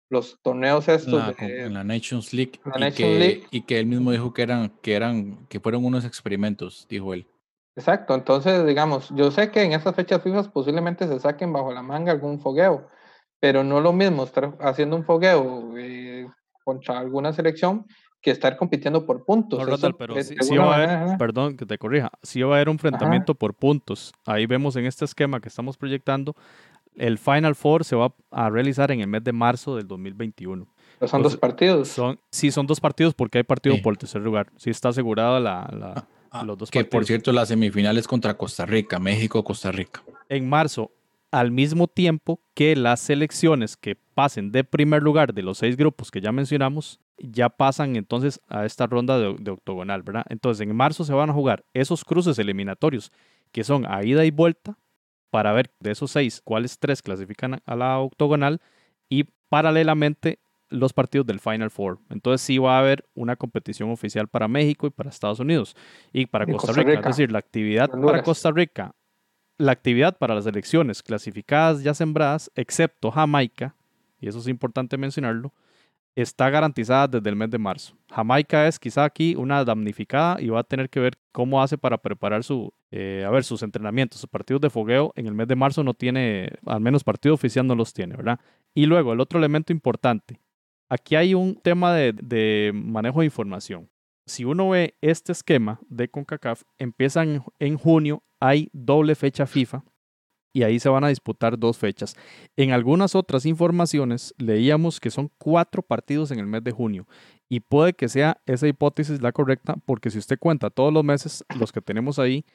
[0.09, 3.47] los torneos estos la, de- en la Nations League, la y, Nations que, League.
[3.51, 7.27] y que él mismo dijo que eran, que eran, que fueron unos experimentos, dijo él.
[7.75, 11.83] Exacto, entonces, digamos, yo sé que en esas fechas fijas posiblemente se saquen bajo la
[11.83, 12.87] manga algún fogueo,
[13.39, 16.27] pero no lo mismo estar haciendo un fogueo eh,
[16.63, 17.85] contra alguna selección
[18.21, 19.59] que estar compitiendo por puntos.
[19.59, 21.77] No, Eso, Randall, pero sí, de sí alguna va a haber, manera, perdón que te
[21.77, 24.13] corrija, sí va a haber un enfrentamiento por puntos.
[24.25, 26.35] Ahí vemos en este esquema que estamos proyectando,
[26.95, 30.67] el Final Four se va a realizar en el mes de marzo del 2021.
[30.99, 31.87] pero son pues, dos partidos.
[31.89, 33.81] Son, sí, son dos partidos porque hay partido Sí.
[33.81, 34.47] por el tercer lugar.
[34.57, 38.65] Sí está asegurada la, la- Ah, los dos que por cierto, las semifinales contra Costa
[38.65, 40.03] Rica, México, Costa Rica.
[40.27, 40.91] en marzo,
[41.31, 46.09] al mismo tiempo que las selecciones que pasen de primer lugar de los seis grupos
[46.09, 50.25] que ya mencionamos, ya pasan entonces a esta ronda de, de octogonal, ¿verdad?
[50.29, 53.11] Entonces en marzo se van a jugar esos cruces eliminatorios
[53.51, 54.79] que son a ida y vuelta
[55.29, 58.59] para ver de esos seis cuáles tres clasifican a la octogonal
[59.07, 61.99] y paralelamente los partidos del Final Four.
[62.09, 65.75] Entonces sí va a haber una competición oficial para México y para Estados Unidos
[66.11, 66.99] y para Y Costa, Costa Rica.
[67.01, 68.23] Es decir, la actividad para.
[68.23, 68.95] Costa Rica,
[69.59, 73.75] la actividad para las elecciones clasificadas ya sembradas, excepto Jamaica,
[74.19, 75.53] y eso es importante mencionarlo,
[76.15, 77.95] está garantizada desde el mes de marzo.
[78.09, 81.99] Jamaica es quizá aquí una damnificada y va a tener que ver cómo hace para
[81.99, 85.13] preparar su, eh, a ver, sus entrenamientos, sus partidos de fogueo.
[85.15, 88.39] En el mes de marzo no tiene, al menos partido oficial no los tiene, ¿verdad?
[88.73, 90.39] Y luego el otro elemento importante.
[90.89, 93.87] Aquí hay un tema de, de manejo de información.
[94.25, 99.83] Si uno ve este esquema de CONCACAF, empieza en, en junio, hay doble fecha FIFA
[100.53, 102.15] y ahí se van a disputar dos fechas.
[102.55, 107.07] En algunas otras informaciones leíamos que son cuatro partidos en el mes de junio
[107.49, 111.45] y puede que sea esa hipótesis la correcta porque si usted cuenta todos los meses,
[111.59, 112.45] los que tenemos ahí,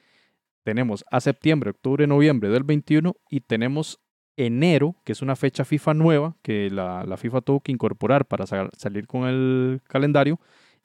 [0.64, 3.98] tenemos a septiembre, octubre, noviembre del 21 y tenemos
[4.36, 8.46] enero, que es una fecha FIFA nueva que la, la FIFA tuvo que incorporar para
[8.46, 10.40] sa- salir con el calendario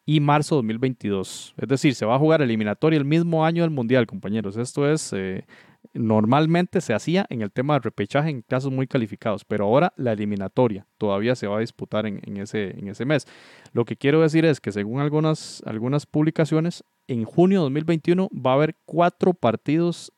[0.06, 1.54] y marzo 2022.
[1.58, 4.58] Es decir, se va a jugar eliminatoria el mismo año del Mundial, compañeros.
[4.58, 5.46] Esto es, eh,
[5.94, 10.13] normalmente se hacía en el tema de repechaje en casos muy calificados, pero ahora la
[10.13, 13.28] eliminatoria todavía se va a disputar en, ese, mes.
[13.74, 15.62] Lo que quiero decir es que según algunas,
[16.10, 20.12] publicaciones, en junio de 2021 va a haber cuatro partidos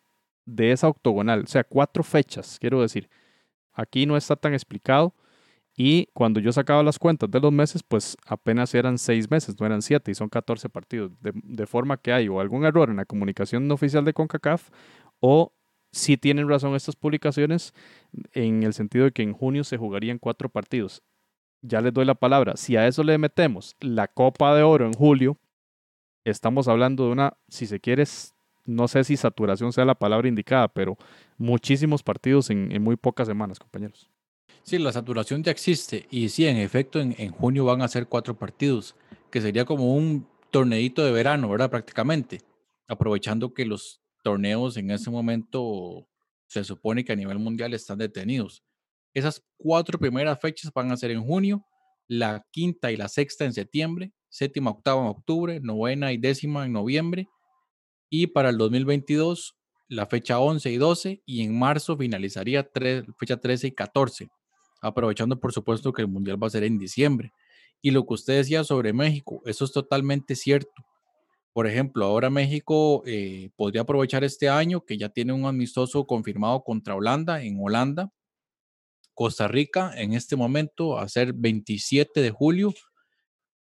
[0.45, 3.09] de esa octogonal, o sea, cuatro fechas, quiero decir.
[3.73, 5.13] Aquí no está tan explicado
[5.81, 9.65] y cuando yo sacaba las cuentas de los meses, pues apenas eran seis meses, no
[9.65, 11.13] eran siete y son 14 partidos.
[11.21, 14.69] De, forma que hay o algún error en la comunicación oficial de CONCACAF
[15.19, 15.53] o
[15.91, 17.73] si tienen razón estas publicaciones
[18.33, 21.01] en el sentido de que en junio se jugarían cuatro partidos.
[21.61, 22.55] Ya les doy la palabra.
[22.55, 25.37] Si a eso le metemos la Copa de Oro en julio,
[26.23, 28.03] estamos hablando de una, si se quiere,
[28.65, 30.97] no sé si saturación sea la palabra indicada, pero
[31.37, 34.09] muchísimos partidos en muy pocas semanas, compañeros.
[34.63, 38.37] Sí, la saturación ya existe y sí, en efecto, en, junio van a ser cuatro
[38.37, 38.95] partidos,
[39.31, 41.71] que sería como un torneito de verano, ¿verdad?
[41.71, 42.41] Prácticamente,
[42.87, 46.07] aprovechando que los torneos en ese momento
[46.47, 48.63] se supone que a nivel mundial están detenidos.
[49.13, 51.65] Esas cuatro primeras fechas van a ser en junio,
[52.07, 56.73] la quinta y la sexta en septiembre, séptima, octava en octubre, novena y décima en
[56.73, 57.27] noviembre,
[58.09, 59.55] y para el 2022
[59.87, 62.67] la fecha 11 y 12, y en marzo finalizaría
[63.17, 64.29] fecha 13 y 14
[64.81, 67.33] aprovechando por supuesto que el Mundial va a ser en diciembre.
[67.81, 70.83] Y lo que usted decía sobre México, eso es totalmente cierto.
[71.53, 76.63] Por ejemplo, ahora México eh, podría aprovechar este año que ya tiene un amistoso confirmado
[76.63, 78.11] contra Holanda en Holanda.
[79.13, 82.73] Costa Rica en este momento a ser 27 de julio.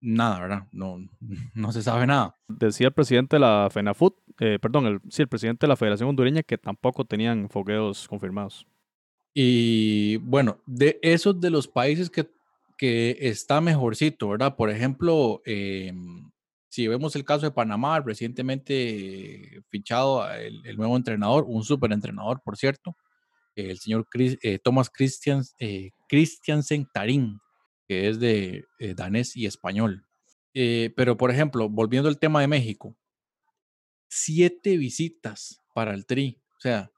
[0.00, 0.68] Nada, ¿verdad?
[0.72, 0.98] No,
[1.54, 2.36] no se sabe nada.
[2.48, 6.08] Decía el presidente de la FENAFUT, eh, perdón, el, sí, el presidente de la Federación
[6.08, 8.66] Hondureña que tampoco tenían fogueos confirmados.
[9.32, 12.28] Y bueno, de esos de los países que,
[12.76, 14.56] que está mejorcito, ¿verdad?
[14.56, 16.30] Por ejemplo, em,
[16.74, 22.56] si vemos el caso de Panamá, recientemente fichado el, nuevo entrenador, un super entrenador, por
[22.56, 22.96] cierto,
[23.54, 27.38] el señor eh, Thomas Christians, eh, Christiansen Tarín,
[27.86, 30.04] que es de eh, danés y español.
[30.52, 32.96] pero, por ejemplo, volviendo al tema de México,
[34.08, 36.42] siete visitas para el Tri.
[36.56, 36.90] O sea,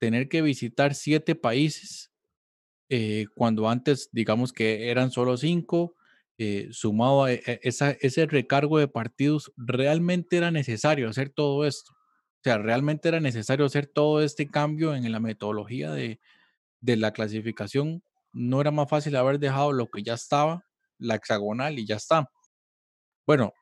[0.00, 2.10] tener que visitar siete países,
[2.88, 5.94] eh, cuando antes digamos que eran solo cinco,
[6.72, 11.92] sumado a e, ese recargo de partidos, realmente era necesario hacer todo esto.
[11.92, 16.20] O sea, realmente era necesario hacer todo este cambio en la metodología de,
[16.80, 18.02] de la clasificación.
[18.32, 20.64] No era más fácil haber dejado lo que ya estaba,
[20.98, 22.30] la hexagonal y ya está.
[23.26, 23.52] Bueno,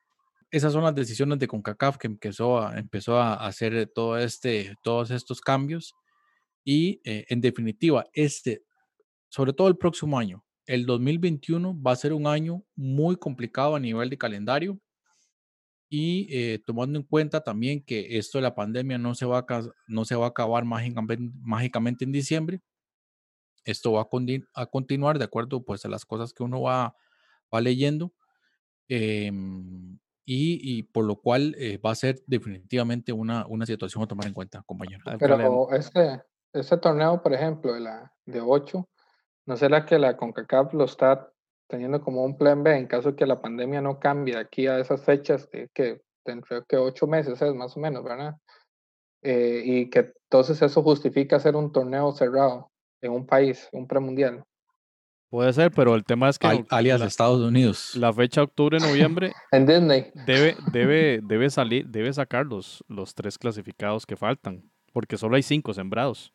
[0.51, 5.11] esas son las decisiones de CONCACAF que empezó a, empezó a hacer todo este, todos
[5.11, 5.95] estos cambios.
[6.64, 8.62] Y eh, en definitiva, este,
[9.29, 13.81] sobre todo el próximo año, el 2021 va a ser un año muy complicado a
[13.81, 14.78] nivel de calendario
[15.88, 19.62] y eh, tomando en cuenta también que esto de la pandemia no se va a,
[19.87, 22.61] no se va a acabar mágicamente, mágicamente en diciembre,
[23.64, 24.02] esto va
[24.54, 26.94] a, continuar de acuerdo pues a las cosas que uno va,
[27.52, 28.12] va leyendo
[28.88, 34.26] em, y, por lo cual eh, va a ser definitivamente una, una situación a tomar
[34.26, 35.02] en cuenta, compañero.
[35.18, 36.20] Pero este,
[36.52, 38.87] ese torneo, por ejemplo, de, la, de 8,
[39.48, 41.32] ¿no será que la CONCACAF lo está
[41.70, 44.78] teniendo como un plan B en caso de que la pandemia no cambie aquí a
[44.78, 48.37] esas fechas, de que dentro de que ocho meses es más o menos, ¿verdad?
[49.22, 54.44] Eh, y que entonces eso justifica hacer un torneo cerrado en un país, un premundial.
[55.30, 56.66] Puede ser, pero el tema es que.
[56.68, 57.96] alias Estados Unidos.
[57.96, 59.32] La fecha octubre-noviembre.
[59.52, 60.11] en Disney.
[60.26, 65.42] Debe, debe, debe salir, debe sacar los, los tres clasificados que faltan, porque solo hay
[65.42, 66.34] cinco sembrados.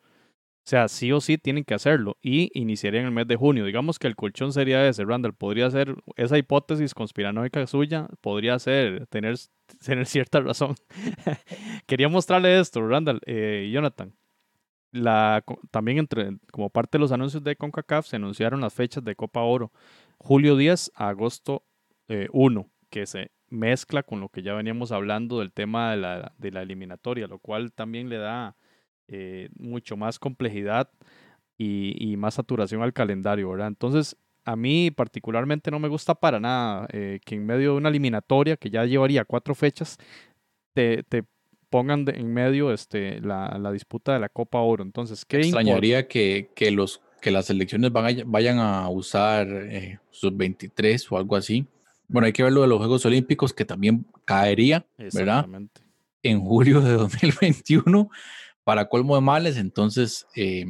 [0.66, 3.66] O sea, sí o sí tienen que hacerlo y iniciaría en el mes de junio.
[3.66, 5.34] Digamos que el colchón sería ese, Randall.
[5.34, 9.36] Podría ser esa hipótesis conspiranoica suya, podría ser, tener,
[9.86, 10.76] tener cierta razón.
[11.86, 13.20] Quería mostrarle esto, Randall.
[13.26, 14.14] Eh, Jonathan,
[14.92, 19.16] la, también entre, como parte de los anuncios de CONCACAF se anunciaron las fechas de
[19.16, 19.74] Copa Oro.
[20.18, 21.64] Julio 10 a agosto
[22.08, 26.34] 1, eh, que se mezcla con lo que ya veníamos hablando del tema de la,
[26.38, 28.56] de la eliminatoria, lo cual también le da
[29.08, 30.90] eh, mucho más complejidad
[31.58, 33.68] y, más saturación al calendario, ¿verdad?
[33.68, 37.90] Entonces, a mí particularmente no me gusta para nada eh, que en medio de una
[37.90, 39.98] eliminatoria que ya llevaría cuatro fechas,
[40.74, 41.04] te,
[41.70, 44.84] pongan en medio este, la, disputa de la Copa Oro.
[44.84, 51.12] Entonces, ¿qué extrañaría que, que, los, que las elecciones vayan a usar eh, sus 23
[51.12, 51.66] o algo así?
[52.08, 55.48] Bueno, hay que ver lo de los Juegos Olímpicos, que también caería, ¿verdad?
[56.22, 58.10] En julio de 2021
[58.64, 60.66] para colmo de males, entonces, eh,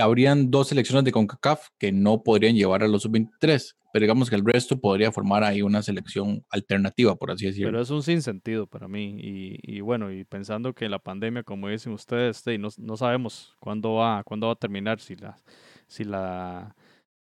[0.00, 4.36] habrían dos selecciones de CONCACAF que no podrían llevar a los sub-23, pero digamos que
[4.36, 7.68] el resto podría formar ahí una selección alternativa, por así decirlo.
[7.68, 9.16] Pero es un sinsentido para mí.
[9.18, 14.22] Y, bueno, y pensando que la pandemia, como dicen ustedes, no, no sabemos cuándo va,
[14.24, 15.38] cuándo va a terminar, si la,
[15.86, 16.76] si la,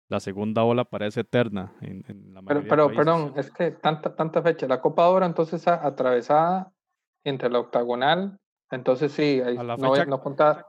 [0.08, 4.66] la segunda ola parece eterna en, la Pero, pero perdón, es que tanta, tanta fecha.
[4.66, 6.72] La Copa ahora entonces atravesada
[7.24, 8.38] entre la octagonal.
[8.70, 10.66] Entonces sí, ahí no, no contar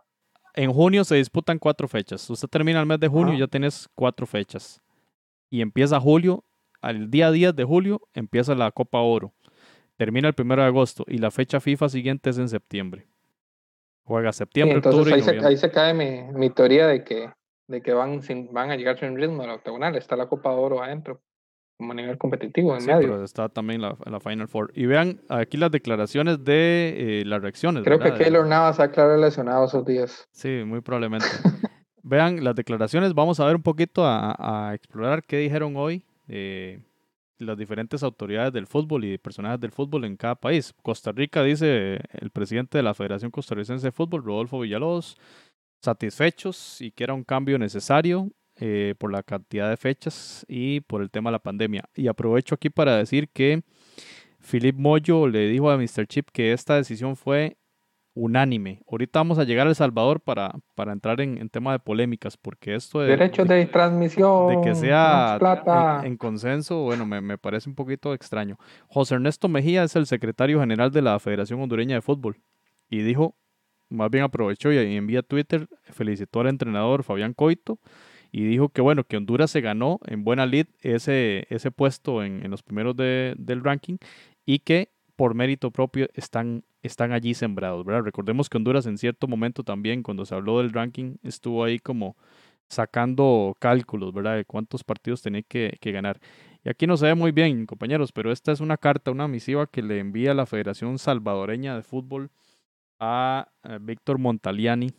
[0.58, 2.28] en junio se disputan cuatro fechas.
[2.30, 4.82] Usted termina el mes de junio y ya tienes cuatro fechas.
[5.52, 6.44] Y empieza julio,
[6.82, 9.34] al día 10 de julio empieza la Copa Oro.
[9.98, 13.08] Termina el primero de agosto y la fecha FIFA siguiente es en septiembre.
[14.04, 17.30] Juega septiembre, octubre ahí, se, ahí se cae mi, mi, teoría de que,
[17.68, 19.96] de que van, sin, van a llegar sin ritmo a la octagonal.
[19.96, 21.22] Está la Copa Oro adentro
[21.78, 23.02] como a nivel competitivo en sí, medio.
[23.02, 24.72] Pero está también la, la Final Four.
[24.74, 27.84] Y vean aquí las declaraciones de eh, las reacciones.
[27.84, 30.28] Creo que Keylor Navas ha claro lesionado esos días.
[30.32, 31.28] Sí, muy probablemente.
[32.04, 36.80] vean las declaraciones, vamos a ver un poquito a, a explorar qué dijeron hoy eh,
[37.38, 40.74] las diferentes autoridades del fútbol y personajes del fútbol en cada país.
[40.82, 45.18] Costa Rica dice el presidente de la Federación Costarricense de Fútbol, Rodolfo Villalobos,
[45.82, 51.02] satisfechos y que era un cambio necesario eh, por la cantidad de fechas y por
[51.02, 51.84] el tema de la pandemia.
[51.96, 53.62] Y aprovecho aquí para decir que
[54.40, 56.08] Philip Moyo le dijo a Mr.
[56.08, 57.58] Chip que esta decisión fue
[58.16, 58.82] unánime.
[58.90, 62.74] Ahorita vamos a llegar a El Salvador para, para entrar en, tema de polémicas, porque
[62.74, 63.10] esto de...
[63.10, 64.48] Derechos de, transmisión.
[64.48, 65.38] De que sea
[66.02, 68.58] en, en, consenso, bueno, me, me, parece un poquito extraño.
[68.88, 72.42] José Ernesto Mejía es el secretario general de la Federación Hondureña de Fútbol
[72.90, 73.36] y dijo,
[73.90, 77.80] más bien aprovechó y envía Twitter, felicitó al entrenador Fabián Coito
[78.32, 82.50] y dijo que bueno, que Honduras se ganó en buena lead ese, ese puesto en,
[82.50, 83.98] los primeros del ranking
[84.46, 88.04] y que por mérito propio están, están allí sembrados, ¿verdad?
[88.04, 92.16] Recordemos que Honduras en cierto momento también, cuando se habló del ranking, estuvo ahí como
[92.70, 94.36] sacando cálculos, ¿verdad?
[94.36, 96.20] De cuántos partidos tenía que, que ganar.
[96.64, 99.68] Y aquí no se ve muy bien, compañeros, pero esta es una carta, una misiva
[99.68, 102.30] que le envía la Federación Salvadoreña de Fútbol
[103.00, 103.48] a
[103.82, 104.92] Víctor Montaliani,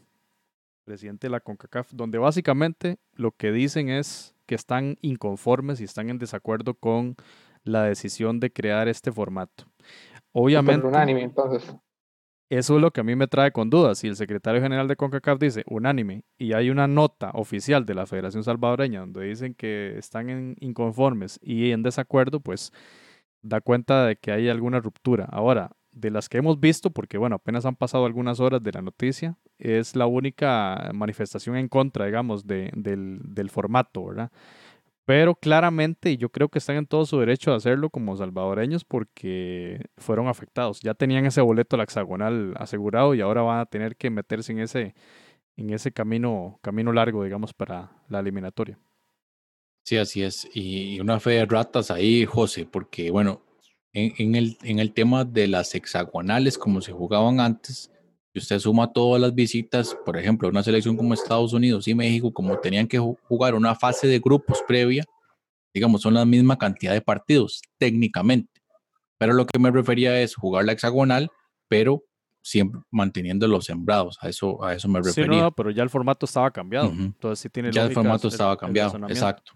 [0.89, 6.09] presidente de la CONCACAF, donde básicamente lo que dicen es que están inconformes y están
[6.09, 7.15] en desacuerdo con
[7.63, 9.65] la decisión de crear este formato.
[10.33, 11.77] Obviamente, unánime, entonces.
[12.49, 13.99] eso es lo que a mí me trae con dudas.
[13.99, 18.07] Si el secretario general de CONCACAF dice unánime y hay una nota oficial de la
[18.07, 22.73] Federación Salvadoreña donde dicen que están inconformes y en desacuerdo, pues
[23.43, 25.27] da cuenta de que hay alguna ruptura.
[25.31, 25.71] Ahora,
[26.01, 29.37] de las que hemos visto, porque bueno, apenas han pasado algunas horas de la noticia,
[29.59, 34.31] es la única manifestación en contra, digamos, de, del, del, formato, ¿verdad?
[35.05, 39.87] Pero claramente yo creo que están en todo su derecho de hacerlo como salvadoreños porque
[39.97, 40.81] fueron afectados.
[40.81, 44.59] Ya tenían ese boleto la hexagonal asegurado y ahora van a tener que meterse en
[44.59, 44.95] ese,
[45.57, 48.79] en ese camino, camino largo, digamos, para la eliminatoria.
[49.83, 50.47] Sí, así es.
[50.53, 53.41] Y una fe de ratas ahí, José, porque bueno,
[54.19, 57.91] en, el, en el tema de las hexagonales, como se jugaban antes,
[58.33, 62.33] si usted suma todas las visitas, por ejemplo, una selección como Estados Unidos y México,
[62.33, 65.05] como tenían que jugar una fase de grupos previa,
[65.75, 68.61] digamos, son la misma cantidad de partidos, técnicamente.
[69.19, 71.31] Pero lo que me refería es jugar la hexagonal,
[71.69, 72.05] pero
[72.43, 74.19] siempre manteniendo los sembrados.
[74.21, 75.33] A eso, a eso me refería.
[75.33, 76.91] Sí, no, pero ya el formato estaba cambiado.
[76.91, 79.53] Entonces sí tiene Ya el formato estaba cambiado, exacto.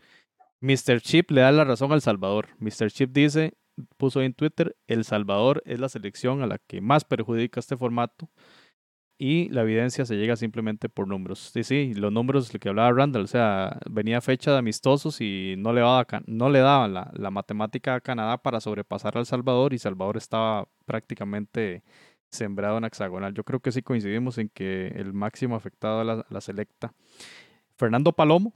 [0.60, 1.00] Mr.
[1.00, 2.48] Chip le da la razón al Salvador.
[2.58, 2.90] Mr.
[2.90, 3.54] Chip dice,
[3.96, 8.28] puso en Twitter, El Salvador es la selección a la que más perjudica este formato
[9.18, 11.50] y la evidencia se llega simplemente por números.
[11.52, 15.72] Sí, sí, los números, que hablaba Randall, o sea, venía fecha de amistosos y no
[15.72, 19.78] le, daba, no le daban la, la, matemática a Canadá para sobrepasar al Salvador y
[19.78, 21.84] Salvador estaba prácticamente
[22.30, 23.32] sembrado en hexagonal.
[23.34, 26.92] Yo creo que sí coincidimos en que el máximo afectado a la, la selecta.
[27.76, 28.52] Fernando Palomo,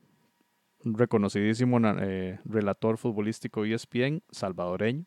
[0.85, 5.05] reconocidísimo eh, relator futbolístico ESPN, salvadoreño,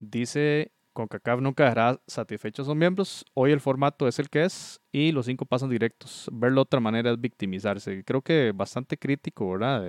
[0.00, 4.80] dice, CONCACAF nunca dejará satisfechos a sus miembros, hoy el formato es el que es
[4.90, 6.28] y los cinco pasan directos.
[6.32, 8.04] Verlo de otra manera es victimizarse.
[8.04, 9.82] Creo que bastante crítico, ¿verdad?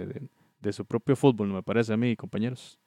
[0.60, 2.80] De, su propio fútbol, me parece a mí, compañeros.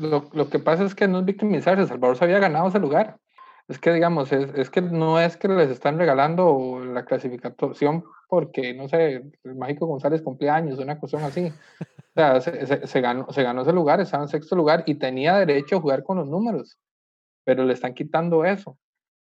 [0.00, 3.18] Lo, que pasa es que no es victimizarse, Salvador se había ganado ese lugar.
[3.66, 8.74] Es que, digamos, es, es, que no es que les están regalando la clasificación porque,
[8.74, 11.52] no sé, el Mágico González cumplía años, una cuestión así.
[12.14, 15.80] Se, se, ganó, se ganó ese lugar, estaba en sexto lugar y tenía derecho a
[15.80, 16.78] jugar con los números,
[17.44, 18.78] pero le están quitando eso.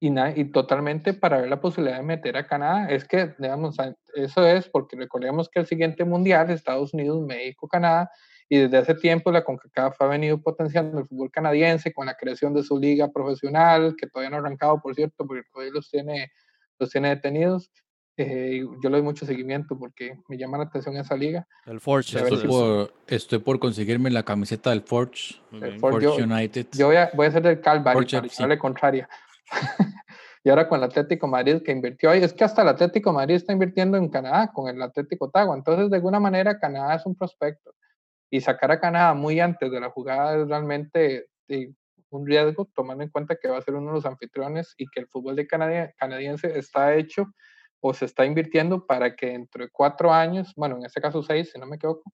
[0.01, 3.77] Y, y totalmente para ver la posibilidad de meter a Canadá, es que, digamos,
[4.15, 8.11] eso es porque recordemos que el siguiente mundial, Estados Unidos, México, Canadá,
[8.51, 12.53] y desde hace tiempo la CONCACAF ha venido potenciando el fútbol canadiense con la creación
[12.53, 16.31] de su liga profesional, que todavía no ha arrancado, por cierto, porque todavía los tiene,
[16.79, 17.71] los tiene detenidos.
[18.17, 21.47] Eh, yo le doy mucho seguimiento porque me llama la atención esa liga.
[21.67, 22.17] El Forge.
[22.19, 25.81] Estoy si- por, estoy por conseguirme la camiseta del Forge, el bien.
[25.81, 26.07] Forge.
[26.07, 26.67] Forge yo- United.
[26.73, 28.37] Yo voy a, voy a ser del Calvary Forge para FC.
[28.43, 29.09] llevarle contraria.
[30.45, 33.35] y ahora con el Atlético Madrid que invirtió ahí, es que hasta el Atlético Madrid
[33.35, 35.57] está invirtiendo en Canadá con el Atlético Ottawa.
[35.57, 37.75] Entonces, de alguna manera, Canadá es un prospecto.
[38.31, 41.73] Y sacar a Canadá muy antes de la jugada es realmente eh,
[42.11, 45.01] un riesgo, tomando en cuenta que va a ser uno de los anfitriones y que
[45.01, 47.27] el fútbol de canadi- canadiense está hecho
[47.87, 51.51] o se está invirtiendo para que dentro de cuatro años, bueno, en este caso seis,
[51.53, 52.11] si no me equivoco,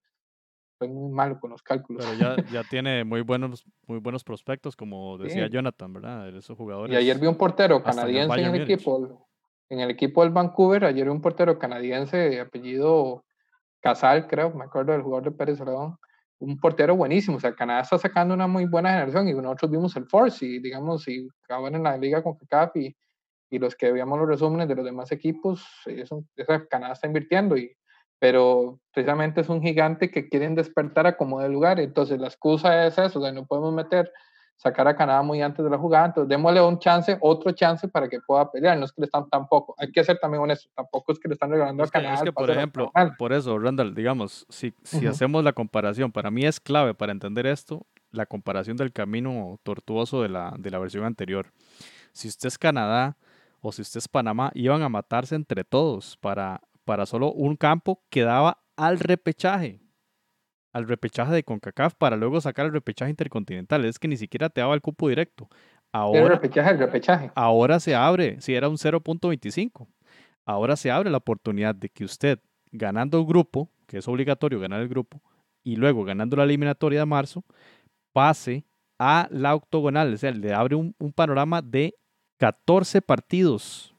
[0.80, 2.04] soy muy malo con los cálculos.
[2.04, 5.52] Pero ya, ya tiene muy buenos, muy buenos prospectos, como decía Sí.
[5.52, 6.32] Jonathan, ¿verdad?
[6.32, 6.92] De esos jugadores.
[6.92, 8.68] Y ayer vi un portero canadiense en el Múnich.
[8.68, 9.28] equipo,
[9.68, 13.24] en el equipo del Vancouver, ayer vi un portero canadiense de apellido
[13.78, 15.96] Casal, creo, me acuerdo del jugador de Pérez Celedón,
[16.40, 19.94] un portero buenísimo, o sea, Canadá está sacando una muy buena generación y nosotros vimos
[19.94, 22.96] el Force y digamos, y acaban en la liga con CACAF y,
[23.50, 27.56] y los que veíamos los resúmenes de los demás equipos, eso, esa Canadá está invirtiendo
[27.56, 27.76] y
[28.18, 32.86] pero precisamente es un gigante que quieren despertar a como de lugar, entonces la excusa
[32.86, 34.12] es eso, o sea, no podemos meter
[34.56, 38.10] sacar a Canadá muy antes de la jugada, entonces démosle un chance, otro chance para
[38.10, 41.12] que pueda pelear, no es que le están tampoco, hay que ser también honesto, tampoco
[41.12, 42.14] es que le están regalando Es a que, Canadá.
[42.16, 45.08] es que, por ejemplo, por eso, Randall, digamos, si, si Ujú.
[45.08, 50.20] hacemos la comparación, para mí es clave para entender esto, la comparación del camino tortuoso
[50.20, 51.52] de la, de la versión anterior.
[52.12, 53.16] Si usted es Canadá
[53.60, 58.02] o si usted es Panamá, iban a matarse entre todos para, para solo un campo
[58.10, 59.80] que daba al repechaje.
[60.72, 63.84] Al repechaje de CONCACAF para luego sacar el repechaje intercontinental.
[63.84, 65.48] Es que ni siquiera te daba el cupo directo.
[65.50, 65.58] el
[65.92, 67.32] Ahora, repechaje, el repechaje.
[67.34, 69.88] ahora se abre, si era un 0.25,
[70.46, 72.38] ahora se abre la oportunidad de que usted,
[72.70, 75.20] ganando el grupo, que es obligatorio ganar el grupo,
[75.64, 77.44] y luego ganando la eliminatoria de marzo,
[78.12, 78.64] pase
[78.98, 80.14] a la octogonal.
[80.14, 81.94] O sea, le abre un, un panorama de
[82.40, 83.94] 14 partidos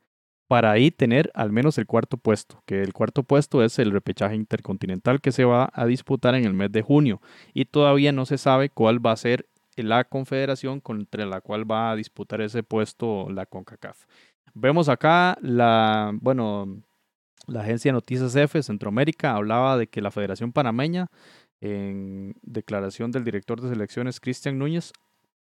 [0.48, 4.36] para ahí tener al menos el cuarto puesto, que el cuarto puesto es el repechaje
[4.36, 7.22] intercontinental que se va a disputar en el mes de junio
[7.54, 11.92] y todavía no se sabe cuál va a ser la confederación contra la cual va
[11.92, 14.06] a disputar ese puesto la CONCACAF.
[14.56, 16.82] Vemos acá la, bueno,
[17.46, 21.12] la agencia de noticias F Centroamérica hablaba de que la Federación Panameña,
[21.62, 24.94] en declaración del director de selecciones Cristian Núñez,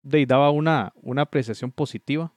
[0.03, 2.35] de, daba una, una apreciación positiva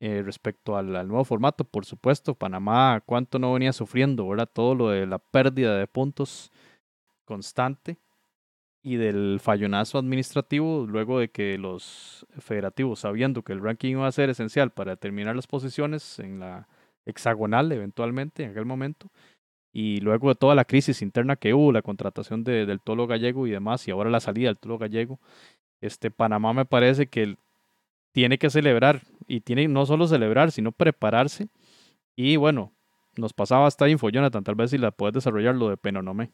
[0.00, 1.64] eh, respecto al, nuevo formato.
[1.64, 4.50] Por supuesto, Panamá, cuánto no venía sufriendo, ¿verdad?
[4.52, 6.50] Todo lo de la pérdida de puntos
[7.24, 7.98] constante
[8.82, 14.12] y del fallonazo administrativo luego de que los federativos, sabiendo que el ranking iba a
[14.12, 16.68] ser esencial para determinar las posiciones en la
[17.06, 19.10] hexagonal eventualmente en aquel momento,
[19.72, 23.46] y luego de toda la crisis interna que hubo, la contratación de, del tolo gallego
[23.46, 25.18] y demás, y ahora la salida del tolo gallego,
[25.80, 27.36] este Panamá me parece que
[28.14, 31.48] tiene que celebrar, y tiene no solo celebrar, sino prepararse,
[32.16, 32.74] y bueno,
[33.16, 36.32] nos pasaba esta info, Jonathan, tal vez si la puedes desarrollar lo de Penonomé.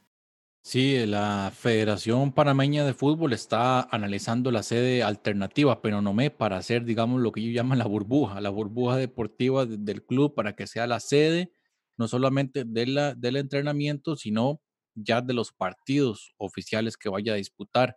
[0.63, 6.59] Sí, la Federación Panameña de Fútbol está analizando la sede alternativa, pero no me para
[6.59, 10.55] hacer, digamos, lo que ellos llaman la burbuja, la burbuja deportiva de- del club para
[10.55, 11.53] que sea la sede
[11.97, 14.61] no solamente de la, del entrenamiento, sino
[14.95, 17.97] ya de los partidos oficiales que vaya a disputar.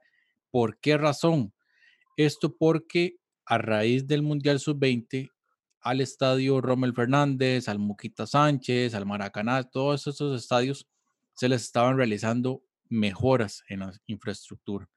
[0.51, 1.53] ¿Por qué razón?
[2.17, 5.31] Esto porque a raíz del Mundial Sub-20,
[5.81, 10.87] al estadio Rommel Fernández, al Muquita Sánchez, al Maracaná, todos esos estadios
[11.33, 14.87] se les estaban realizando mejoras en la infraestructura.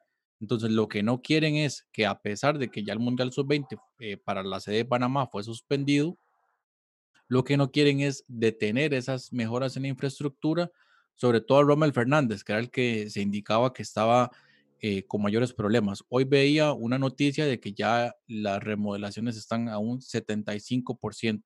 [0.40, 3.80] Entonces, lo que no quieren es que a pesar de que ya el Mundial Sub-20
[4.00, 6.18] eh, para la sede de Panamá fue suspendido,
[7.28, 10.70] lo que no quieren es detener esas mejoras en la infraestructura,
[11.14, 14.30] sobre todo a Rommel Fernández, que era el que se indicaba que estaba
[14.80, 16.04] eh, con mayores problemas.
[16.08, 21.42] Hoy veía una noticia de que ya las remodelaciones están a un 75%.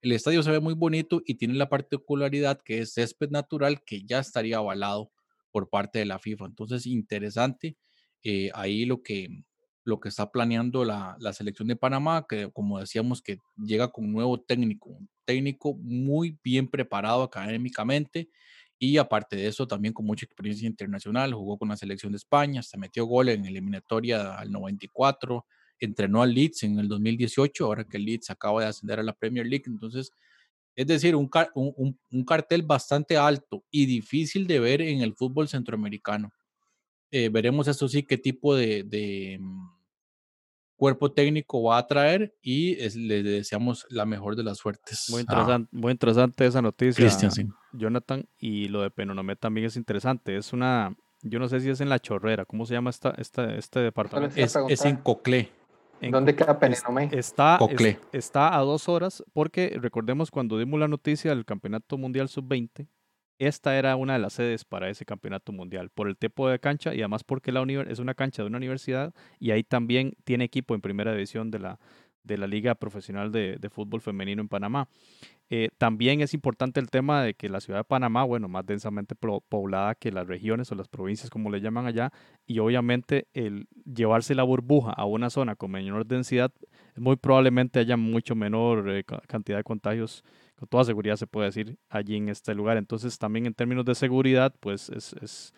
[0.00, 4.04] El estadio se ve muy bonito y tiene la particularidad que es césped natural que
[4.04, 5.10] ya estaría avalado
[5.50, 6.46] por parte de la FIFA.
[6.46, 7.76] Entonces, interesante
[8.22, 9.28] eh, ahí lo que,
[9.82, 14.04] lo que está planeando la, la, selección de Panamá, que como decíamos, que llega con
[14.04, 18.30] un nuevo técnico, un técnico muy bien preparado académicamente
[18.78, 22.62] y aparte de eso también con mucha experiencia internacional, jugó con la selección de España,
[22.62, 25.44] se metió gol en eliminatoria al 94,
[25.80, 29.12] entrenó al Leeds en el 2018, ahora que el Leeds acaba de ascender a la
[29.12, 30.12] Premier League, entonces
[30.78, 35.48] es decir, un, un, un, cartel bastante alto y difícil de ver en el fútbol
[35.48, 36.32] centroamericano.
[37.10, 39.72] Eh, veremos eso sí qué tipo de, de um,
[40.76, 45.06] cuerpo técnico va a traer y es, le deseamos la mejor de las suertes.
[45.10, 47.44] Muy interesante, muy interesante esa noticia, Christian, sí.
[47.72, 48.26] Jonathan.
[48.38, 50.36] Y lo de Penonomé también es interesante.
[50.36, 53.54] Es una, yo no sé si es en La Chorrera, ¿cómo se llama esta, esta,
[53.54, 54.34] este departamento?
[54.38, 55.50] Es, es en Coclé.
[56.00, 57.08] En ¿Dónde Co- queda Penenomé?
[57.12, 57.98] Está, es- Coclé.
[58.12, 62.86] está a dos horas porque recordemos cuando dimos la noticia del Campeonato Mundial Sub-20,
[63.40, 66.92] esta era una de las sedes para ese Campeonato Mundial por el tipo de cancha
[66.94, 70.44] y además porque la univer- es una cancha de una universidad y ahí también tiene
[70.44, 71.78] equipo en primera división de la,
[72.28, 74.88] de la Liga Profesional de, de Fútbol Femenino en Panamá.
[75.50, 79.14] Eh, también es importante el tema de que la ciudad de Panamá, bueno, más densamente
[79.14, 82.12] poblada que las regiones o las provincias, como le llaman allá,
[82.46, 86.52] y obviamente el llevarse la burbuja a una zona con menor densidad,
[86.96, 90.22] muy probablemente haya mucho menor eh, ca- cantidad de contagios,
[90.54, 92.76] con toda seguridad se puede decir, allí en este lugar.
[92.76, 95.54] Entonces, también en términos de seguridad, pues es, es,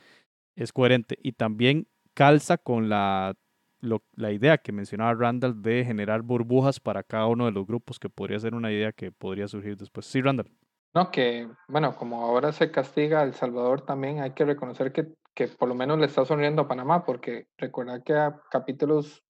[0.54, 1.18] es coherente.
[1.20, 3.34] Y también calza con la,
[3.80, 8.08] la idea que mencionaba Randall de generar burbujas para cada uno de los grupos, que
[8.08, 10.06] podría ser una idea que podría surgir después.
[10.06, 10.50] Sí, Randall.
[10.94, 15.14] No, que, bueno, como ahora se castiga a El Salvador también, hay que reconocer que,
[15.34, 19.22] que por lo menos le está sonriendo a Panamá, porque recordar que a capítulos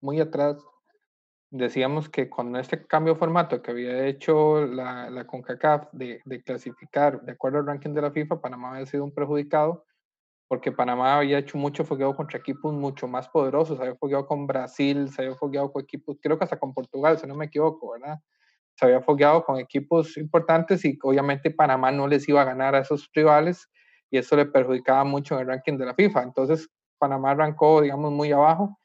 [0.00, 0.62] muy atrás
[1.50, 6.42] decíamos que con este cambio de formato que había hecho la, la CONCACAF de, de
[6.42, 9.86] clasificar de acuerdo al ranking de la FIFA, Panamá había sido un perjudicado
[10.48, 15.10] porque Panamá había hecho mucho fogueo contra equipos mucho más poderosos, había fogueado con Brasil,
[15.10, 18.18] se había fogueado con equipos, creo que hasta con Portugal, si no me equivoco, ¿verdad?
[18.76, 22.80] Se había fogueado con equipos importantes y obviamente Panamá no les iba a ganar a
[22.80, 23.68] esos rivales
[24.10, 26.22] y eso le perjudicaba mucho en el ranking de la FIFA.
[26.24, 26.68] Entonces
[26.98, 28.78] Panamá arrancó, digamos, muy abajo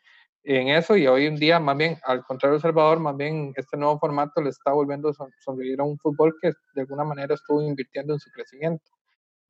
[0.44, 3.78] en eso y hoy en día, más bien, al contrario El Salvador, más bien este
[3.78, 7.36] nuevo formato le está volviendo a son- sonreír a un fútbol que de alguna manera
[7.36, 8.84] estuvo invirtiendo en su crecimiento.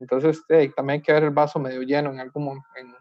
[0.02, 2.94] Entonces, eh, también hay que ver el vaso medio lleno en algún en,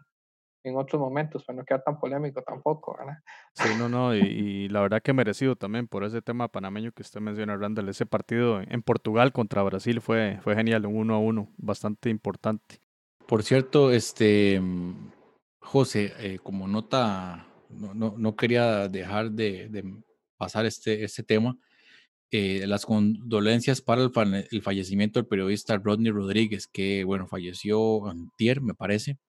[0.63, 3.17] en otros momentos, para no quedar tan polémico tampoco, ¿verdad?
[3.55, 7.01] Sí, no, no, y, y la verdad que merecido también por ese tema panameño que
[7.01, 7.89] usted menciona, Randall.
[7.89, 12.79] Ese partido en Portugal contra Brasil fue, fue genial, un uno a uno, bastante importante.
[13.25, 14.61] Por cierto, este
[15.59, 19.83] José, eh, como nota, no, no, no quería dejar de, de
[20.37, 21.57] pasar este, este tema.
[22.31, 28.07] Eh, las condolencias para el, fa- el fallecimiento del periodista Rodney Rodríguez, que bueno, falleció
[28.07, 29.19] antier, me parece.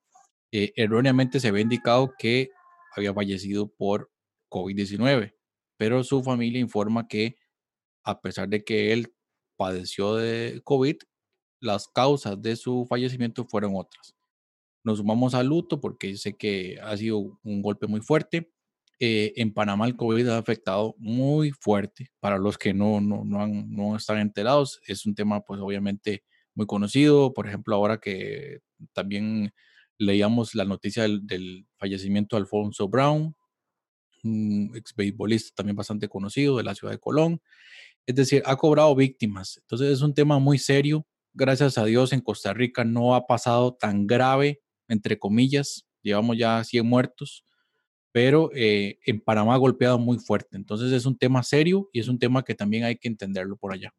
[0.53, 2.50] Eh, erróneamente se había indicado que
[2.96, 4.11] había fallecido por
[4.50, 5.34] COVID-19,
[5.78, 7.36] pero su familia informa que
[8.05, 9.14] a pesar de que él
[9.57, 10.96] padeció de COVID,
[11.61, 14.14] las causas de su fallecimiento fueron otras.
[14.84, 18.51] Nos sumamos al luto porque sé que ha sido un golpe muy fuerte.
[19.05, 22.11] Eh, en Panamá el COVID ha afectado muy fuerte.
[22.20, 26.22] Para los que no, no, no, han- no están enterados, es un tema pues obviamente
[26.55, 27.34] muy conocido.
[27.34, 28.61] Por ejemplo, ahora que
[28.92, 29.53] también
[29.98, 33.34] leíamos la noticia del, del fallecimiento de Alfonso Brown,
[34.24, 37.40] un ex beisbolista también bastante conocido de la ciudad de Colón.
[38.07, 39.59] Es decir, ha cobrado víctimas.
[39.62, 41.07] Entonces es un tema muy serio.
[41.34, 45.86] Gracias a Dios en Costa Rica no ha pasado tan grave, entre comillas.
[46.03, 47.44] Llevamos ya 100 muertos,
[48.12, 50.56] pero eh, en Panamá ha golpeado muy fuerte.
[50.56, 53.72] Entonces es un tema serio y es un tema que también hay que entenderlo por
[53.72, 53.92] allá.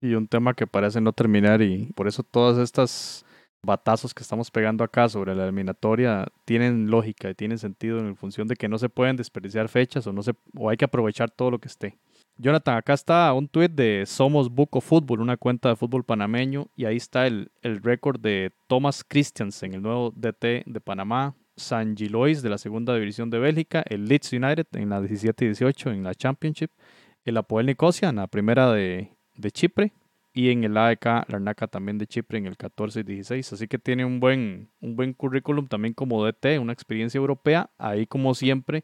[0.00, 3.24] Y un tema que parece no terminar y por eso todas estas
[3.62, 8.46] batazos que estamos pegando acá sobre la eliminatoria tienen lógica y tienen sentido en función
[8.46, 11.50] de que no se pueden desperdiciar fechas o no se o hay que aprovechar todo
[11.50, 11.96] lo que esté.
[12.36, 16.84] Jonathan, acá está un tweet de Somos Buco Fútbol, una cuenta de fútbol panameño, y
[16.84, 22.42] ahí está el, el récord de Thomas Christiansen, el nuevo DT de Panamá, San Gilois
[22.42, 26.02] de la segunda división de Bélgica, el Leeds United en la 17 y 18 en
[26.02, 26.70] la Championship,
[27.24, 29.10] el Apoel Nicosia en la primera de,
[29.52, 29.92] Chipre,
[30.32, 33.52] y en el AEK Larnaca también de Chipre en el 14 y 16.
[33.52, 37.70] Así que tiene un buen, un buen currículum también como DT, una experiencia europea.
[37.78, 38.82] Ahí como siempre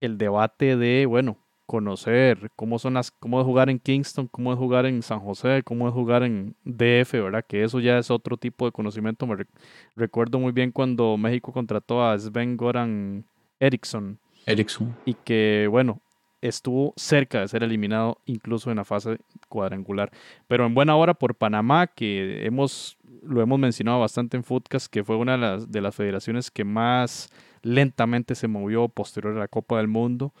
[0.00, 1.36] el debate de, bueno,
[1.70, 5.62] conocer cómo son las, cómo es jugar en Kingston, cómo es jugar en San José,
[5.64, 7.44] cómo es jugar en DF, ¿verdad?
[7.46, 9.24] Que eso ya es otro tipo de conocimiento.
[9.24, 9.48] Me rec-
[9.94, 13.24] recuerdo muy bien cuando México contrató a Sven Goran
[13.60, 14.96] Eriksson Ericsson.
[15.04, 16.00] y que, bueno,
[16.40, 19.18] estuvo cerca de ser eliminado incluso en la fase
[19.48, 20.10] cuadrangular.
[20.48, 25.04] Pero en buena hora por Panamá, que hemos, lo hemos mencionado bastante en Footcast, que
[25.04, 27.30] fue una de las, de las federaciones que más
[27.62, 30.32] lentamente se movió posterior a la Copa del Mundo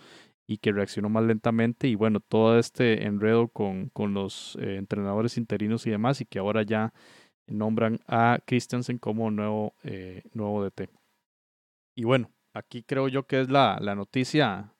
[0.50, 1.86] y que reaccionó más lentamente.
[1.86, 6.40] Y bueno, todo este enredo con, con los eh, entrenadores interinos y demás, y que
[6.40, 6.92] ahora ya
[7.46, 10.90] nombran a Christensen como nuevo, eh, nuevo DT.
[11.94, 14.74] Y bueno, aquí creo yo que es la, la noticia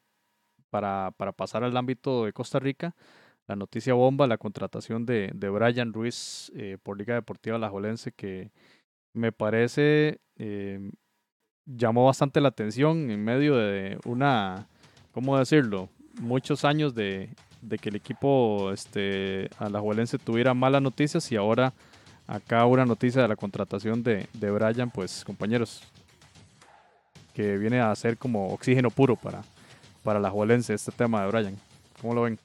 [0.70, 2.96] para, para pasar al ámbito de Costa Rica.
[3.46, 8.50] La noticia bomba, la contratación de, de Brian Ruiz eh, por Liga Deportiva Alajuelense, que
[9.14, 10.90] me parece eh,
[11.64, 14.68] llamó bastante la atención en medio de una,
[15.12, 15.88] ¿cómo decirlo?
[16.20, 17.30] Muchos años de,
[17.62, 21.72] de que el equipo este, alajuelense tuviera malas noticias y ahora
[22.26, 25.82] acá una noticia de la contratación de, de Brian, pues compañeros,
[27.34, 29.42] que viene a ser como oxígeno puro para,
[30.04, 31.56] para la Juelense este tema de Brian.
[32.00, 32.38] ¿Cómo lo ven?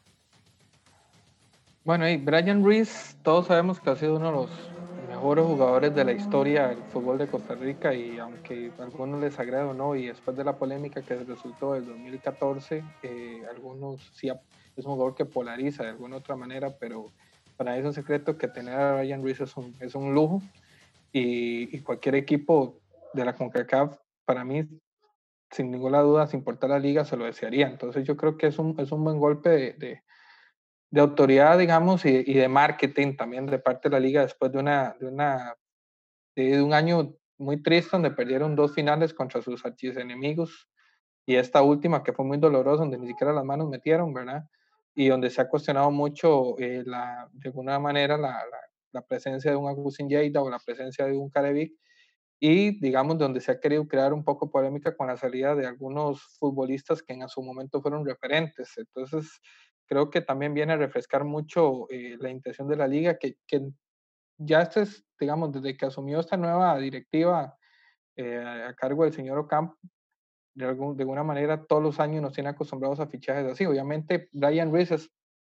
[1.83, 4.49] Bueno, y Brian Ruiz, todos sabemos que ha sido uno de los
[5.07, 9.39] mejores jugadores de la historia del fútbol de Costa Rica y aunque a algunos les
[9.39, 14.29] agrade o no, y después de la polémica que resultó del 2014, eh, algunos sí
[14.75, 17.11] es un jugador que polariza de alguna otra manera, pero
[17.57, 20.41] para eso es un secreto que tener a Brian Ruiz es un, es un lujo
[21.11, 22.81] y, cualquier equipo
[23.13, 24.67] de la CONCACAF, para mí,
[25.49, 27.67] sin ninguna duda, sin importar la liga, se lo desearía.
[27.67, 30.03] Entonces yo creo que es un, es un buen golpe de, de,
[30.93, 34.95] autoridad, digamos, y, y, de marketing también de parte de la liga después de, una,
[34.99, 35.55] de, una,
[36.35, 39.63] de un año muy triste donde perdieron dos finales contra sus
[39.97, 40.69] enemigos
[41.25, 44.43] y esta última que fue muy dolorosa, donde ni siquiera las manos metieron, ¿verdad?
[44.93, 48.41] Y donde se ha cuestionado mucho, eh, la, de alguna manera, la,
[48.91, 51.73] la presencia de un Agustín Lleida o la presencia de un Carevic
[52.39, 56.21] y digamos donde se ha querido crear un poco polémica con la salida de algunos
[56.39, 58.73] futbolistas que en su momento fueron referentes.
[58.77, 59.41] Entonces,
[59.85, 63.69] creo que también viene a refrescar mucho eh, la intención de la liga, que, que
[64.37, 67.57] ya este es, digamos, desde que asumió esta nueva directiva
[68.15, 69.77] eh, a cargo del señor Ocampo,
[70.53, 73.65] de, algún, de alguna manera todos los años nos tiene acostumbrados a fichajes así.
[73.65, 75.11] Obviamente, Brian Ruiz es,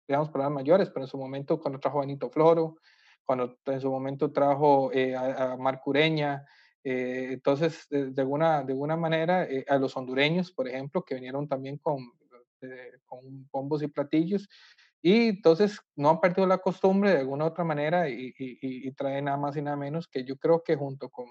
[0.07, 2.77] digamos, las mayores, pero en su momento cuando trajo Benito Floro,
[3.23, 6.45] cuando en su momento trajo eh, a, a Marcureña,
[6.83, 11.47] eh, entonces, de, alguna, de alguna manera, eh, a los hondureños, por ejemplo, que vinieron
[11.47, 12.13] también con,
[13.05, 14.47] con bombos y platillos,
[15.01, 19.21] y entonces no han perdido la costumbre de alguna otra manera y, y, y trae
[19.21, 21.27] nada más y nada menos que yo creo que junto con,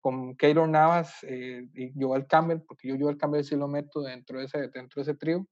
[0.00, 4.46] con Keylor Navas y Joel Campbell, porque yo Joel Campbell sí lo meto dentro de
[4.46, 5.46] ese, dentro de ese trío,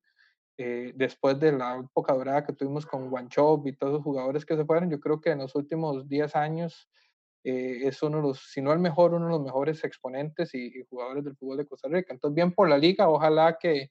[0.58, 4.56] eh, después de la época dorada que tuvimos con Wanchop y todos los jugadores que
[4.56, 6.88] se fueron, yo creo que en los últimos 10 años
[7.44, 10.82] eh, es uno de los, si no el mejor, uno de los mejores exponentes y,
[10.88, 12.14] jugadores del fútbol de Costa Rica.
[12.14, 13.90] Entonces, bien por la liga, ojalá que,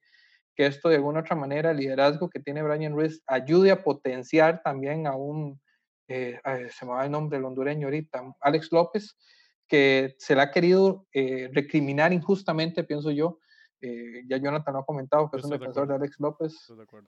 [0.56, 4.62] que esto de alguna otra manera, el liderazgo que tiene Brian Ruiz, ayude a potenciar
[4.64, 5.60] también a un,
[6.08, 6.40] eh,
[6.70, 9.18] se me va el nombre del hondureño ahorita, Alex López,
[9.68, 11.08] que se le ha querido
[11.52, 13.40] recriminar injustamente, pienso yo,
[13.82, 16.56] eh, ya Jonathan lo ha comentado que es un defensor de, Alex López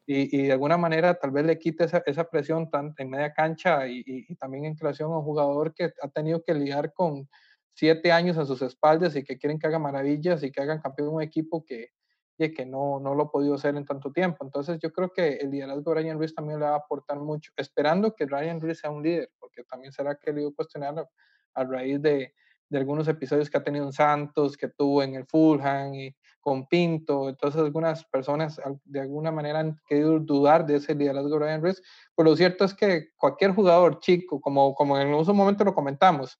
[0.06, 3.34] y, y, de alguna manera tal vez le quite esa, esa presión tan, en media
[3.34, 7.28] cancha y, y, también en creación a un jugador que ha tenido que lidiar con
[7.74, 11.16] siete años a sus espaldas y que quieren que haga maravillas y que hagan campeón
[11.16, 11.90] un equipo que,
[12.38, 14.46] que no, no lo ha podido hacer en tanto tiempo.
[14.46, 17.52] Entonces yo creo que el liderazgo de Ryan Ruiz también le va a aportar mucho,
[17.58, 21.10] esperando que Ryan Ruiz sea un líder, porque también será querido cuestionar a,
[21.56, 22.34] a raíz de,
[22.70, 26.68] de algunos episodios que ha tenido en Santos, que tuvo en el Fulham y con
[26.68, 27.30] Pinto.
[27.30, 31.82] Entonces algunas personas de alguna manera han querido dudar de ese liderazgo de Brian Ruiz.
[32.16, 36.40] Pero lo cierto es que cualquier jugador chico, como, como en un momento lo comentamos,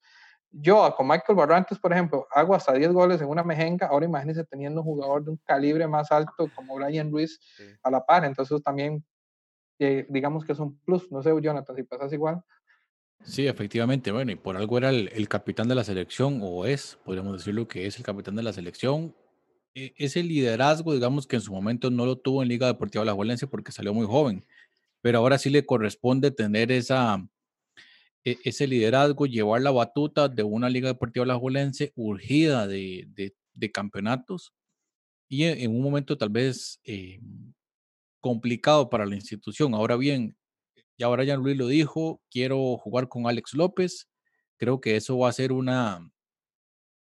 [0.52, 3.88] yo con Michael Barrantes, por ejemplo, hago hasta 10 goles en una mejenga.
[3.88, 7.40] Ahora imagínense teniendo un jugador de un calibre más alto como Brian Ruiz
[7.84, 8.26] a la par.
[8.26, 9.04] Entonces también
[9.80, 11.12] eh, digamos que es un plus.
[11.12, 12.42] No sé, Jonathan, si pasas igual.
[13.24, 17.34] Sí, efectivamente, bueno, y por algo era el, capitán de la selección, o es, podríamos
[17.34, 19.16] decirlo que es el capitán de la selección.
[19.74, 23.14] E, ese liderazgo, digamos que en su momento no lo tuvo en Liga Deportiva La
[23.14, 24.46] Juelense porque salió muy joven,
[25.02, 27.28] pero ahora sí le corresponde tener esa,
[28.44, 33.08] ese liderazgo, llevar la batuta de una Liga Deportiva La Juelense urgida de,
[33.54, 34.54] de, campeonatos
[35.30, 37.20] y en, un momento tal vez eh,
[38.20, 39.74] complicado para la institución.
[39.74, 40.36] Ahora bien,
[40.98, 44.10] y ahora ya Luis lo dijo, quiero jugar con Alex López.
[44.58, 46.12] Creo que eso va a ser una,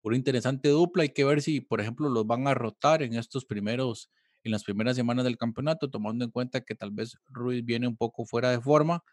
[0.01, 1.03] una interesante dupla.
[1.03, 4.09] Hay que ver si, por ejemplo, los van a rotar en estos primeros,
[4.43, 7.95] en las primeras semanas del campeonato, tomando en cuenta que tal vez Ruiz viene un
[7.95, 9.03] poco fuera de forma.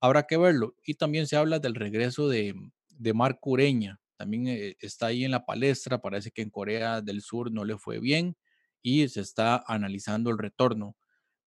[0.00, 0.74] Habrá que verlo.
[0.84, 2.54] Y también se habla del regreso de,
[2.88, 4.00] de Marco Ureña.
[4.16, 6.00] También eh, está ahí en la palestra.
[6.00, 8.36] Parece que en Corea del Sur no le fue bien
[8.82, 10.96] y se está analizando el retorno.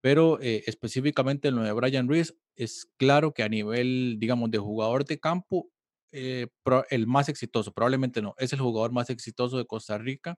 [0.02, 4.58] Pero eh, específicamente en lo de Brian Ruiz, es claro que a nivel, digamos, de
[4.58, 5.70] jugador de campo,
[6.12, 6.48] eh,
[6.90, 10.38] el más exitoso, probablemente no, es el jugador más exitoso de Costa Rica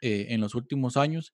[0.00, 1.32] en los últimos años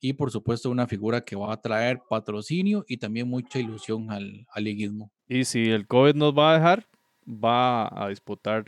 [0.00, 4.46] y por supuesto una figura que va a traer patrocinio y también mucha ilusión al,
[4.52, 5.10] al liguismo.
[5.28, 6.86] Y si el COVID nos va a dejar,
[7.28, 8.64] va a disputar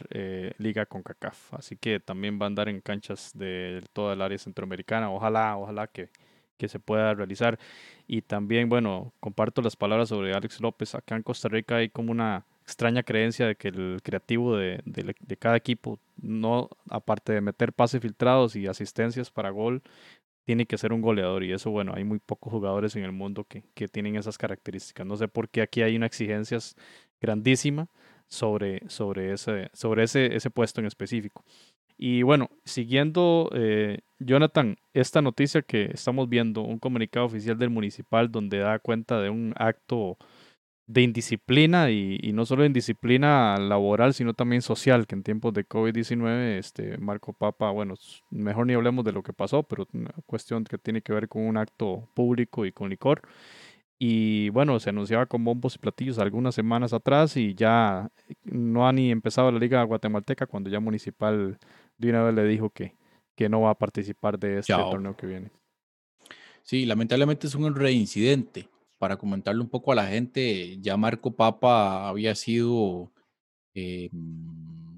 [0.58, 4.38] liga con CACAF, así que también va a andar en canchas de toda el área
[4.38, 6.10] centroamericana, ojalá, ojalá que,
[6.58, 7.58] que se pueda realizar.
[8.06, 10.94] Y también, bueno, comparto las palabras sobre Alex López.
[10.94, 15.36] Acá en Costa Rica hay como una extraña creencia de que el creativo de, de,
[15.36, 19.82] cada equipo, no aparte de meter pases filtrados y asistencias para gol,
[20.50, 21.44] tiene que ser un goleador.
[21.44, 25.06] Y eso, bueno, hay muy pocos jugadores en el mundo que, que tienen esas características.
[25.06, 26.58] No sé por qué aquí hay una exigencia
[27.20, 27.86] grandísima
[28.26, 31.44] sobre, sobre, ese, sobre ese, ese puesto en específico.
[31.96, 38.32] Y bueno, siguiendo, eh, Jonathan, esta noticia que estamos viendo, un comunicado oficial del municipal
[38.32, 40.18] donde da cuenta de un acto
[40.90, 46.58] de indisciplina y, no solo indisciplina laboral, sino también social, que en tiempos de COVID-19,
[46.58, 47.94] este Marco Papa, bueno,
[48.30, 51.42] mejor ni hablemos de lo que pasó, pero una cuestión que tiene que ver con
[51.42, 53.22] un acto público y con licor.
[54.00, 58.10] Y bueno, se anunciaba con bombos y platillos algunas semanas atrás y ya
[58.42, 61.56] no ha ni empezado la liga guatemalteca cuando ya Municipal
[61.98, 62.94] de una vez le dijo que,
[63.36, 65.50] que no va a participar de este torneo que viene.
[66.62, 68.68] Sí, lamentablemente es un reincidente.
[69.00, 73.10] Para comentarle un poco a la gente, ya Marco Papa había sido
[73.74, 74.10] eh,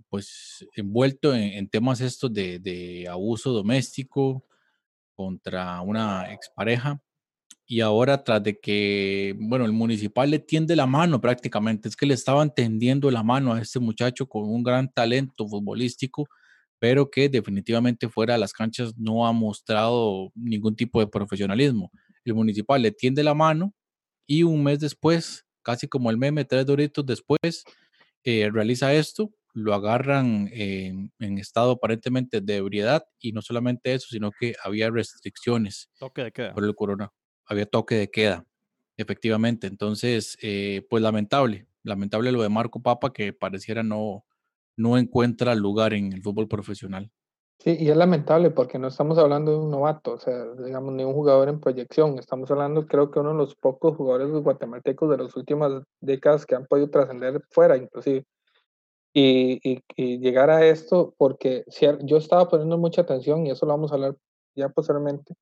[0.09, 4.45] pues envuelto en, temas estos de, de abuso doméstico
[5.15, 7.01] contra una expareja
[7.65, 12.07] y ahora tras de que, bueno, el municipal le tiende la mano prácticamente, es que
[12.07, 16.29] le estaban tendiendo la mano a este muchacho con un gran talento futbolístico,
[16.81, 21.93] pero que definitivamente fuera de las canchas no ha mostrado ningún tipo de profesionalismo.
[22.25, 23.73] El municipal le tiende la mano
[24.27, 27.65] y un mes después, casi como el meme, tres doritos después,
[28.25, 34.07] eh, realiza esto, lo agarran en, en, estado aparentemente de ebriedad y no solamente eso,
[34.11, 36.55] sino que había restricciones Toque de queda.
[36.55, 37.13] por el corona
[37.47, 38.47] había toque de queda,
[38.97, 39.67] efectivamente.
[39.67, 44.25] Entonces, eh, pues lamentable, lamentable lo de Marco Papa que pareciera no,
[44.77, 47.11] no encuentra lugar en el fútbol profesional.
[47.63, 51.05] Sí, y es lamentable porque no estamos hablando de un novato, o sea, digamos, ni
[51.05, 52.19] un jugador en proyección.
[52.19, 56.57] Estamos hablando, creo que uno de los pocos jugadores guatemaltecos de las últimas décadas que
[56.57, 58.25] han podido trascender fuera, inclusive.
[59.15, 59.61] Y,
[59.95, 63.93] y, llegar a esto, porque si, yo estaba poniendo mucha atención, y eso lo vamos
[63.93, 64.17] a hablar
[64.57, 65.35] ya posteriormente,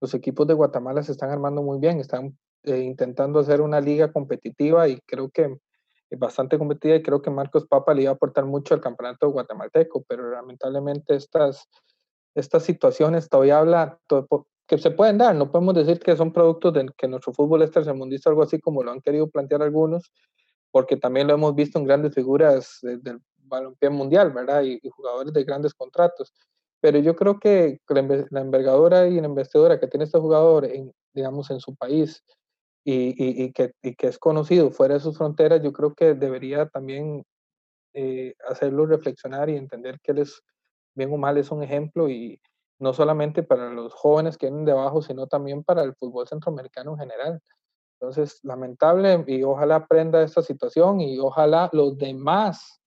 [0.00, 4.12] los equipos de Guatemala se están armando muy bien, están eh, intentando hacer una liga
[4.12, 5.56] competitiva y creo que
[6.18, 10.04] bastante competitiva y creo que Marcos Papa le iba a aportar mucho al campeonato guatemalteco,
[10.08, 11.68] pero lamentablemente estas,
[12.34, 13.98] estas situaciones todavía habla
[14.66, 17.70] que se pueden dar, no podemos decir que son productos de que nuestro fútbol es
[17.70, 20.12] tercermundista, algo así como lo han querido plantear algunos,
[20.70, 24.62] porque también lo hemos visto en grandes figuras del balompié mundial, ¿verdad?
[24.62, 26.32] y jugadores de grandes contratos
[26.80, 31.50] pero yo creo que la envergadura y la investidura que tiene este jugador, en, digamos,
[31.50, 32.24] en su país
[32.84, 36.66] y, y, que, y, que, es conocido fuera de sus fronteras, yo creo que debería
[36.68, 37.24] también
[37.92, 40.42] eh, hacerlo reflexionar y entender que él es,
[40.94, 42.40] bien o mal, es un ejemplo y
[42.78, 46.92] no solamente para los jóvenes que vienen de abajo, sino también para el fútbol centroamericano
[46.92, 47.40] en general.
[48.00, 52.80] Entonces, lamentable y ojalá aprenda esta situación y ojalá los demás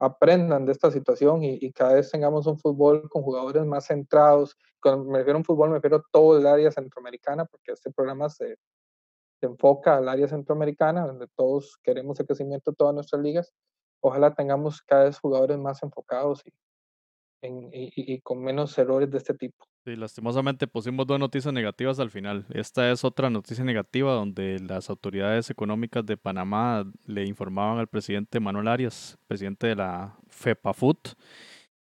[0.00, 4.56] aprendan de esta situación y, cada vez tengamos un fútbol con jugadores más centrados.
[4.80, 7.90] Cuando me refiero a un fútbol, me refiero a todo el área centroamericana, porque este
[7.90, 8.56] programa se,
[9.44, 13.52] se enfoca al área centroamericana, donde todos queremos el crecimiento de todas nuestras ligas.
[14.00, 16.52] Ojalá tengamos cada vez jugadores más enfocados y,
[17.42, 19.66] y, con menos errores de este tipo.
[19.84, 22.46] Sí, lastimosamente pusimos dos noticias negativas al final.
[22.54, 28.40] Esta es otra noticia negativa donde las autoridades económicas de Panamá le informaban al presidente
[28.40, 31.08] Manuel Arias, presidente de la FEPAFUT,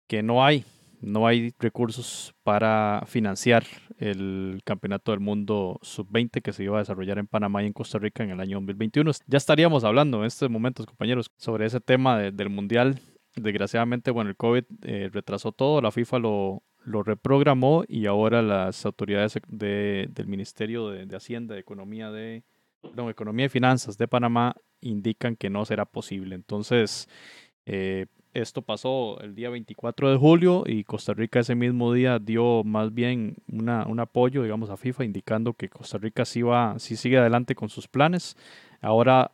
[0.09, 0.65] que no hay,
[1.05, 3.65] no hay recursos para financiar
[3.99, 7.99] el Campeonato del Mundo Sub-20 que se iba a desarrollar en Panamá y en Costa
[7.99, 9.11] Rica en el año 2021.
[9.27, 13.01] Ya estaríamos hablando en estos momentos, compañeros, sobre ese tema del Mundial
[13.37, 18.85] desgraciadamente, bueno, el COVID eh, retrasó todo, la FIFA lo, lo reprogramó y ahora las
[18.87, 22.45] autoridades de, del Ministerio de, Hacienda, de Economía de,
[22.95, 26.35] no, Economía y Finanzas de Panamá indican que no será posible.
[26.35, 27.09] Entonces,
[27.67, 32.63] eh, esto pasó el día 24 de julio y Costa Rica ese mismo día dio
[32.65, 36.97] más bien una, un apoyo, digamos, a FIFA, indicando que Costa Rica sí, va, sí
[36.97, 38.37] sigue adelante con sus planes.
[38.81, 39.31] Ahora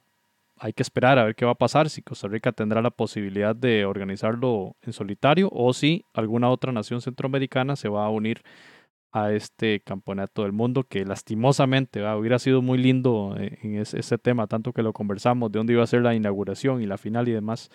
[0.58, 3.56] hay que esperar a ver qué va a pasar, si Costa Rica tendrá la posibilidad
[3.56, 8.42] de organizarlo en solitario o si alguna otra nación centroamericana se va a unir
[9.12, 14.46] a este campeonato del mundo que lastimosamente hubiera sido muy lindo eh, en ese, tema,
[14.46, 17.32] tanto que lo conversamos de dónde iba a ser la inauguración y la final y
[17.32, 17.70] demás,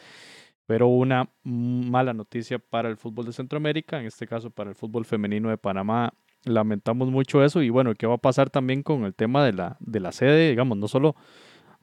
[0.66, 5.06] pero una mala noticia para el fútbol de Centroamérica, en este caso para el fútbol
[5.06, 6.14] femenino de Panamá.
[6.44, 9.78] Lamentamos mucho eso y bueno, ¿qué va a pasar también con el tema de la,
[9.80, 10.50] de la sede?
[10.52, 11.16] Digamos, no solo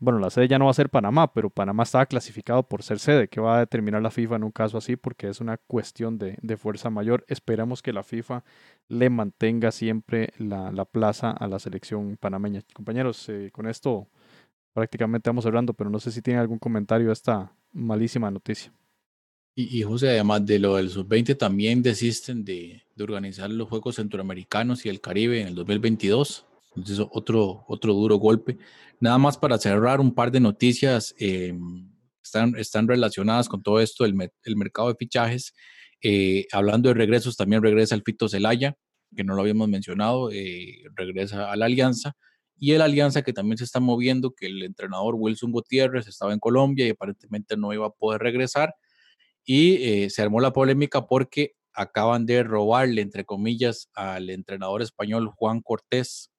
[0.03, 2.99] bueno, la sede ya no va a ser Panamá, pero Panamá estaba clasificado por ser
[2.99, 3.29] sede.
[3.29, 4.97] ¿Qué va a determinar la FIFA en un caso así?
[4.97, 7.25] Porque es una cuestión de, fuerza mayor.
[7.29, 8.43] Esperamos que la FIFA
[8.89, 12.63] le mantenga siempre la, plaza a la selección panameña.
[12.75, 14.09] Compañeros, eh, con esto
[14.73, 18.73] prácticamente vamos hablando, pero no sé si tienen algún comentario a esta malísima noticia.
[19.55, 24.87] Y, y José, además de lo del sub-20, también desisten de, organizar los Juegos Centroamericanos
[24.87, 26.47] y el Caribe en el 2022.
[26.77, 28.59] Entonces, otro, otro duro golpe.
[29.01, 31.53] Nada más para cerrar un par de noticias, eh,
[32.23, 34.15] están, están relacionadas con todo esto, el,
[34.45, 35.53] el mercado de fichajes.
[36.03, 38.77] Eh, hablando de regresos, también regresa el Fito Zelaya,
[39.15, 42.15] que no lo habíamos mencionado, eh, regresa a la Alianza.
[42.63, 46.39] Y el Alianza que también se está moviendo, que el entrenador Wilson Gutiérrez estaba en
[46.39, 48.77] Colombia y aparentemente no iba a poder regresar.
[49.45, 55.61] Y se armó la polémica porque acaban de robarle, entre comillas, al entrenador español Juan
[55.61, 56.31] Cortés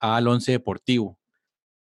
[0.00, 1.18] al Once Deportivo.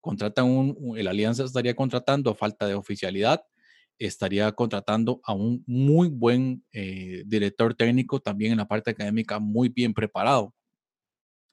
[0.02, 3.42] Contratan un, el Alianza estaría contratando a falta de oficialidad,
[3.98, 9.70] estaría contratando a un muy buen eh, director técnico, también en la parte académica muy
[9.70, 10.54] bien preparado.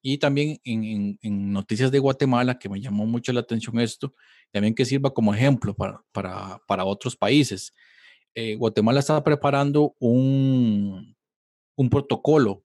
[0.01, 1.19] Y también en,
[1.53, 4.15] noticias de Guatemala, que me llamó mucho la atención esto,
[4.51, 7.75] también que sirva como ejemplo para, para, para otros países.
[8.35, 11.17] Eh, Guatemala está preparando un,
[11.77, 12.65] un protocolo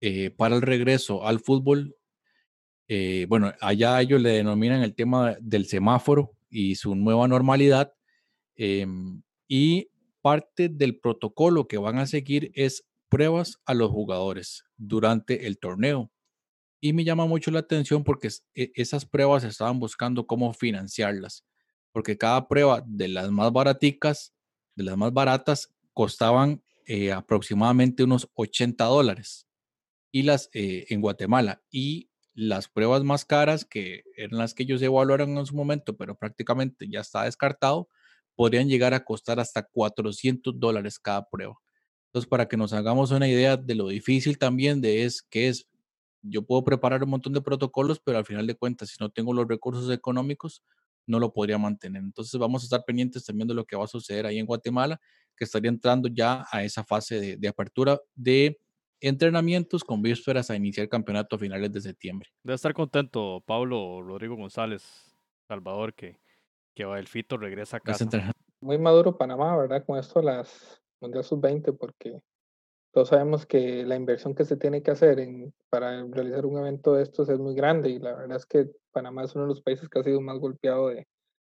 [0.00, 1.96] eh, para el regreso al fútbol.
[2.88, 7.92] Eh, bueno, allá ellos le denominan el tema del semáforo y su nueva normalidad.
[8.56, 9.88] Em, y
[10.22, 16.10] parte del protocolo que van a seguir es pruebas a los jugadores durante el torneo.
[16.80, 21.44] Y me llama mucho la atención porque e, esas pruebas estaban buscando cómo financiarlas.
[21.92, 24.34] Porque cada prueba de las más baraticas,
[24.74, 29.48] de las más baratas, costaban eh, aproximadamente unos 80 dólares
[30.12, 34.80] y las eh, en Guatemala y las pruebas más caras que eran las que ellos
[34.82, 37.88] evaluaron en su momento pero prácticamente ya está descartado
[38.36, 41.56] podrían llegar a costar hasta 400 dólares cada prueba
[42.06, 45.66] entonces para que nos hagamos una idea de lo difícil también de es que es
[46.22, 49.32] yo puedo preparar un montón de protocolos pero al final de cuentas si no tengo
[49.32, 50.62] los recursos económicos
[51.06, 53.88] no lo podría mantener entonces vamos a estar pendientes también de lo que va a
[53.88, 55.00] suceder ahí en Guatemala
[55.36, 58.58] que estaría entrando ya a esa fase de, apertura de
[59.00, 62.30] entrenamientos con vísperas a iniciar el campeonato a finales de septiembre.
[62.42, 65.14] Debe estar contento Pablo Rodrigo González,
[65.46, 66.18] Salvador, que,
[66.74, 68.08] que el Fito regresa a casa.
[68.60, 69.84] Muy maduro Panamá, ¿verdad?
[69.84, 72.20] Con esto las Mundial Sub-20, porque
[72.96, 76.94] todos sabemos que la inversión que se tiene que hacer en, para realizar un evento
[76.94, 79.60] de estos es muy grande y la verdad es que Panamá es uno de los
[79.60, 81.06] países que ha sido más golpeado de,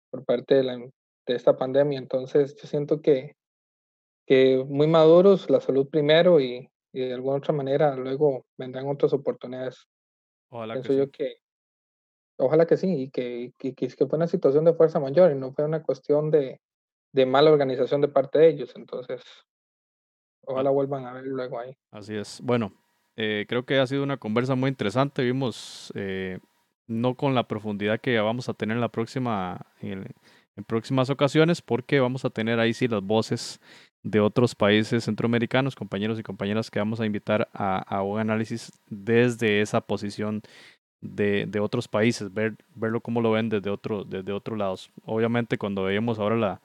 [0.09, 1.99] por parte de, la, de esta pandemia.
[1.99, 3.35] Entonces yo siento que
[4.25, 9.85] que muy maduros, la salud primero y, de alguna otra manera luego vendrán otras oportunidades.
[10.49, 11.35] Ojalá Pienso que yo que
[12.39, 15.53] ojalá que sí y que, que, que, fue una situación de fuerza mayor y no
[15.53, 16.61] fue una cuestión de,
[17.11, 18.73] de mala organización de parte de ellos.
[18.75, 19.21] Entonces,
[20.47, 21.75] ojalá vuelvan a ver luego ahí.
[21.91, 22.41] Así es.
[22.41, 22.71] Bueno,
[23.15, 25.23] eh, creo que ha sido una conversa muy interesante.
[25.23, 26.39] Vimos, eh,
[26.87, 30.05] no con la profundidad que vamos a tener en la próxima, en,
[30.55, 33.59] en próximas ocasiones, porque vamos a tener ahí sí las voces
[34.03, 39.61] de otros países centroamericanos, compañeros y compañeras que vamos a invitar a, un análisis desde
[39.61, 40.41] esa posición
[41.01, 44.91] de, de, otros países, ver, verlo cómo lo ven desde, otro, desde otros lados.
[45.03, 46.61] Obviamente cuando veíamos ahora la,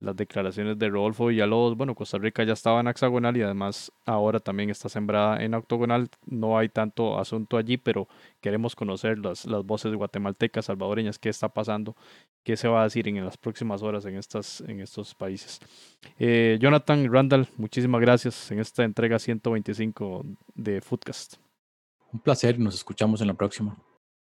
[0.00, 4.40] las declaraciones de Rodolfo Villalobos, bueno, Costa Rica ya estaba en hexagonal y además ahora
[4.40, 8.08] también está sembrada en octogonal, no hay tanto asunto allí, pero
[8.40, 11.94] queremos conocer las, las voces guatemaltecas, salvadoreñas, qué está pasando,
[12.42, 15.60] qué se va a decir en las próximas horas en, estas, en estos países.
[16.18, 20.24] Eh, Jonathan Randall, muchísimas gracias en esta entrega 125
[20.54, 21.34] de Foodcast.
[22.12, 23.76] Un placer, nos escuchamos en la próxima.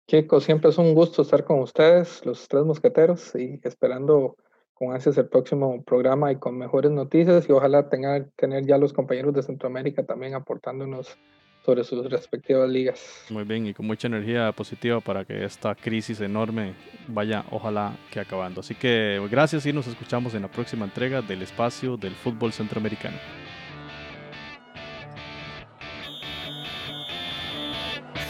[0.08, 4.36] Chicos, siempre es un gusto estar con ustedes, los tres mosqueteros, y esperando
[4.74, 8.94] con ansias el próximo programa y con mejores noticias y ojalá tenga, tener ya los
[8.94, 11.18] compañeros de Centroamérica también aportándonos
[11.66, 13.26] sobre sus respectivas ligas.
[13.30, 16.74] Muy bien, y con mucha energía positiva para que esta crisis enorme
[17.08, 18.60] vaya, ojalá, que acabando.
[18.60, 23.18] Así que gracias y nos escuchamos en la próxima entrega del espacio del fútbol centroamericano.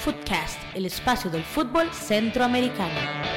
[0.02, 3.33] Footcast, el espacio del fútbol centroamericano.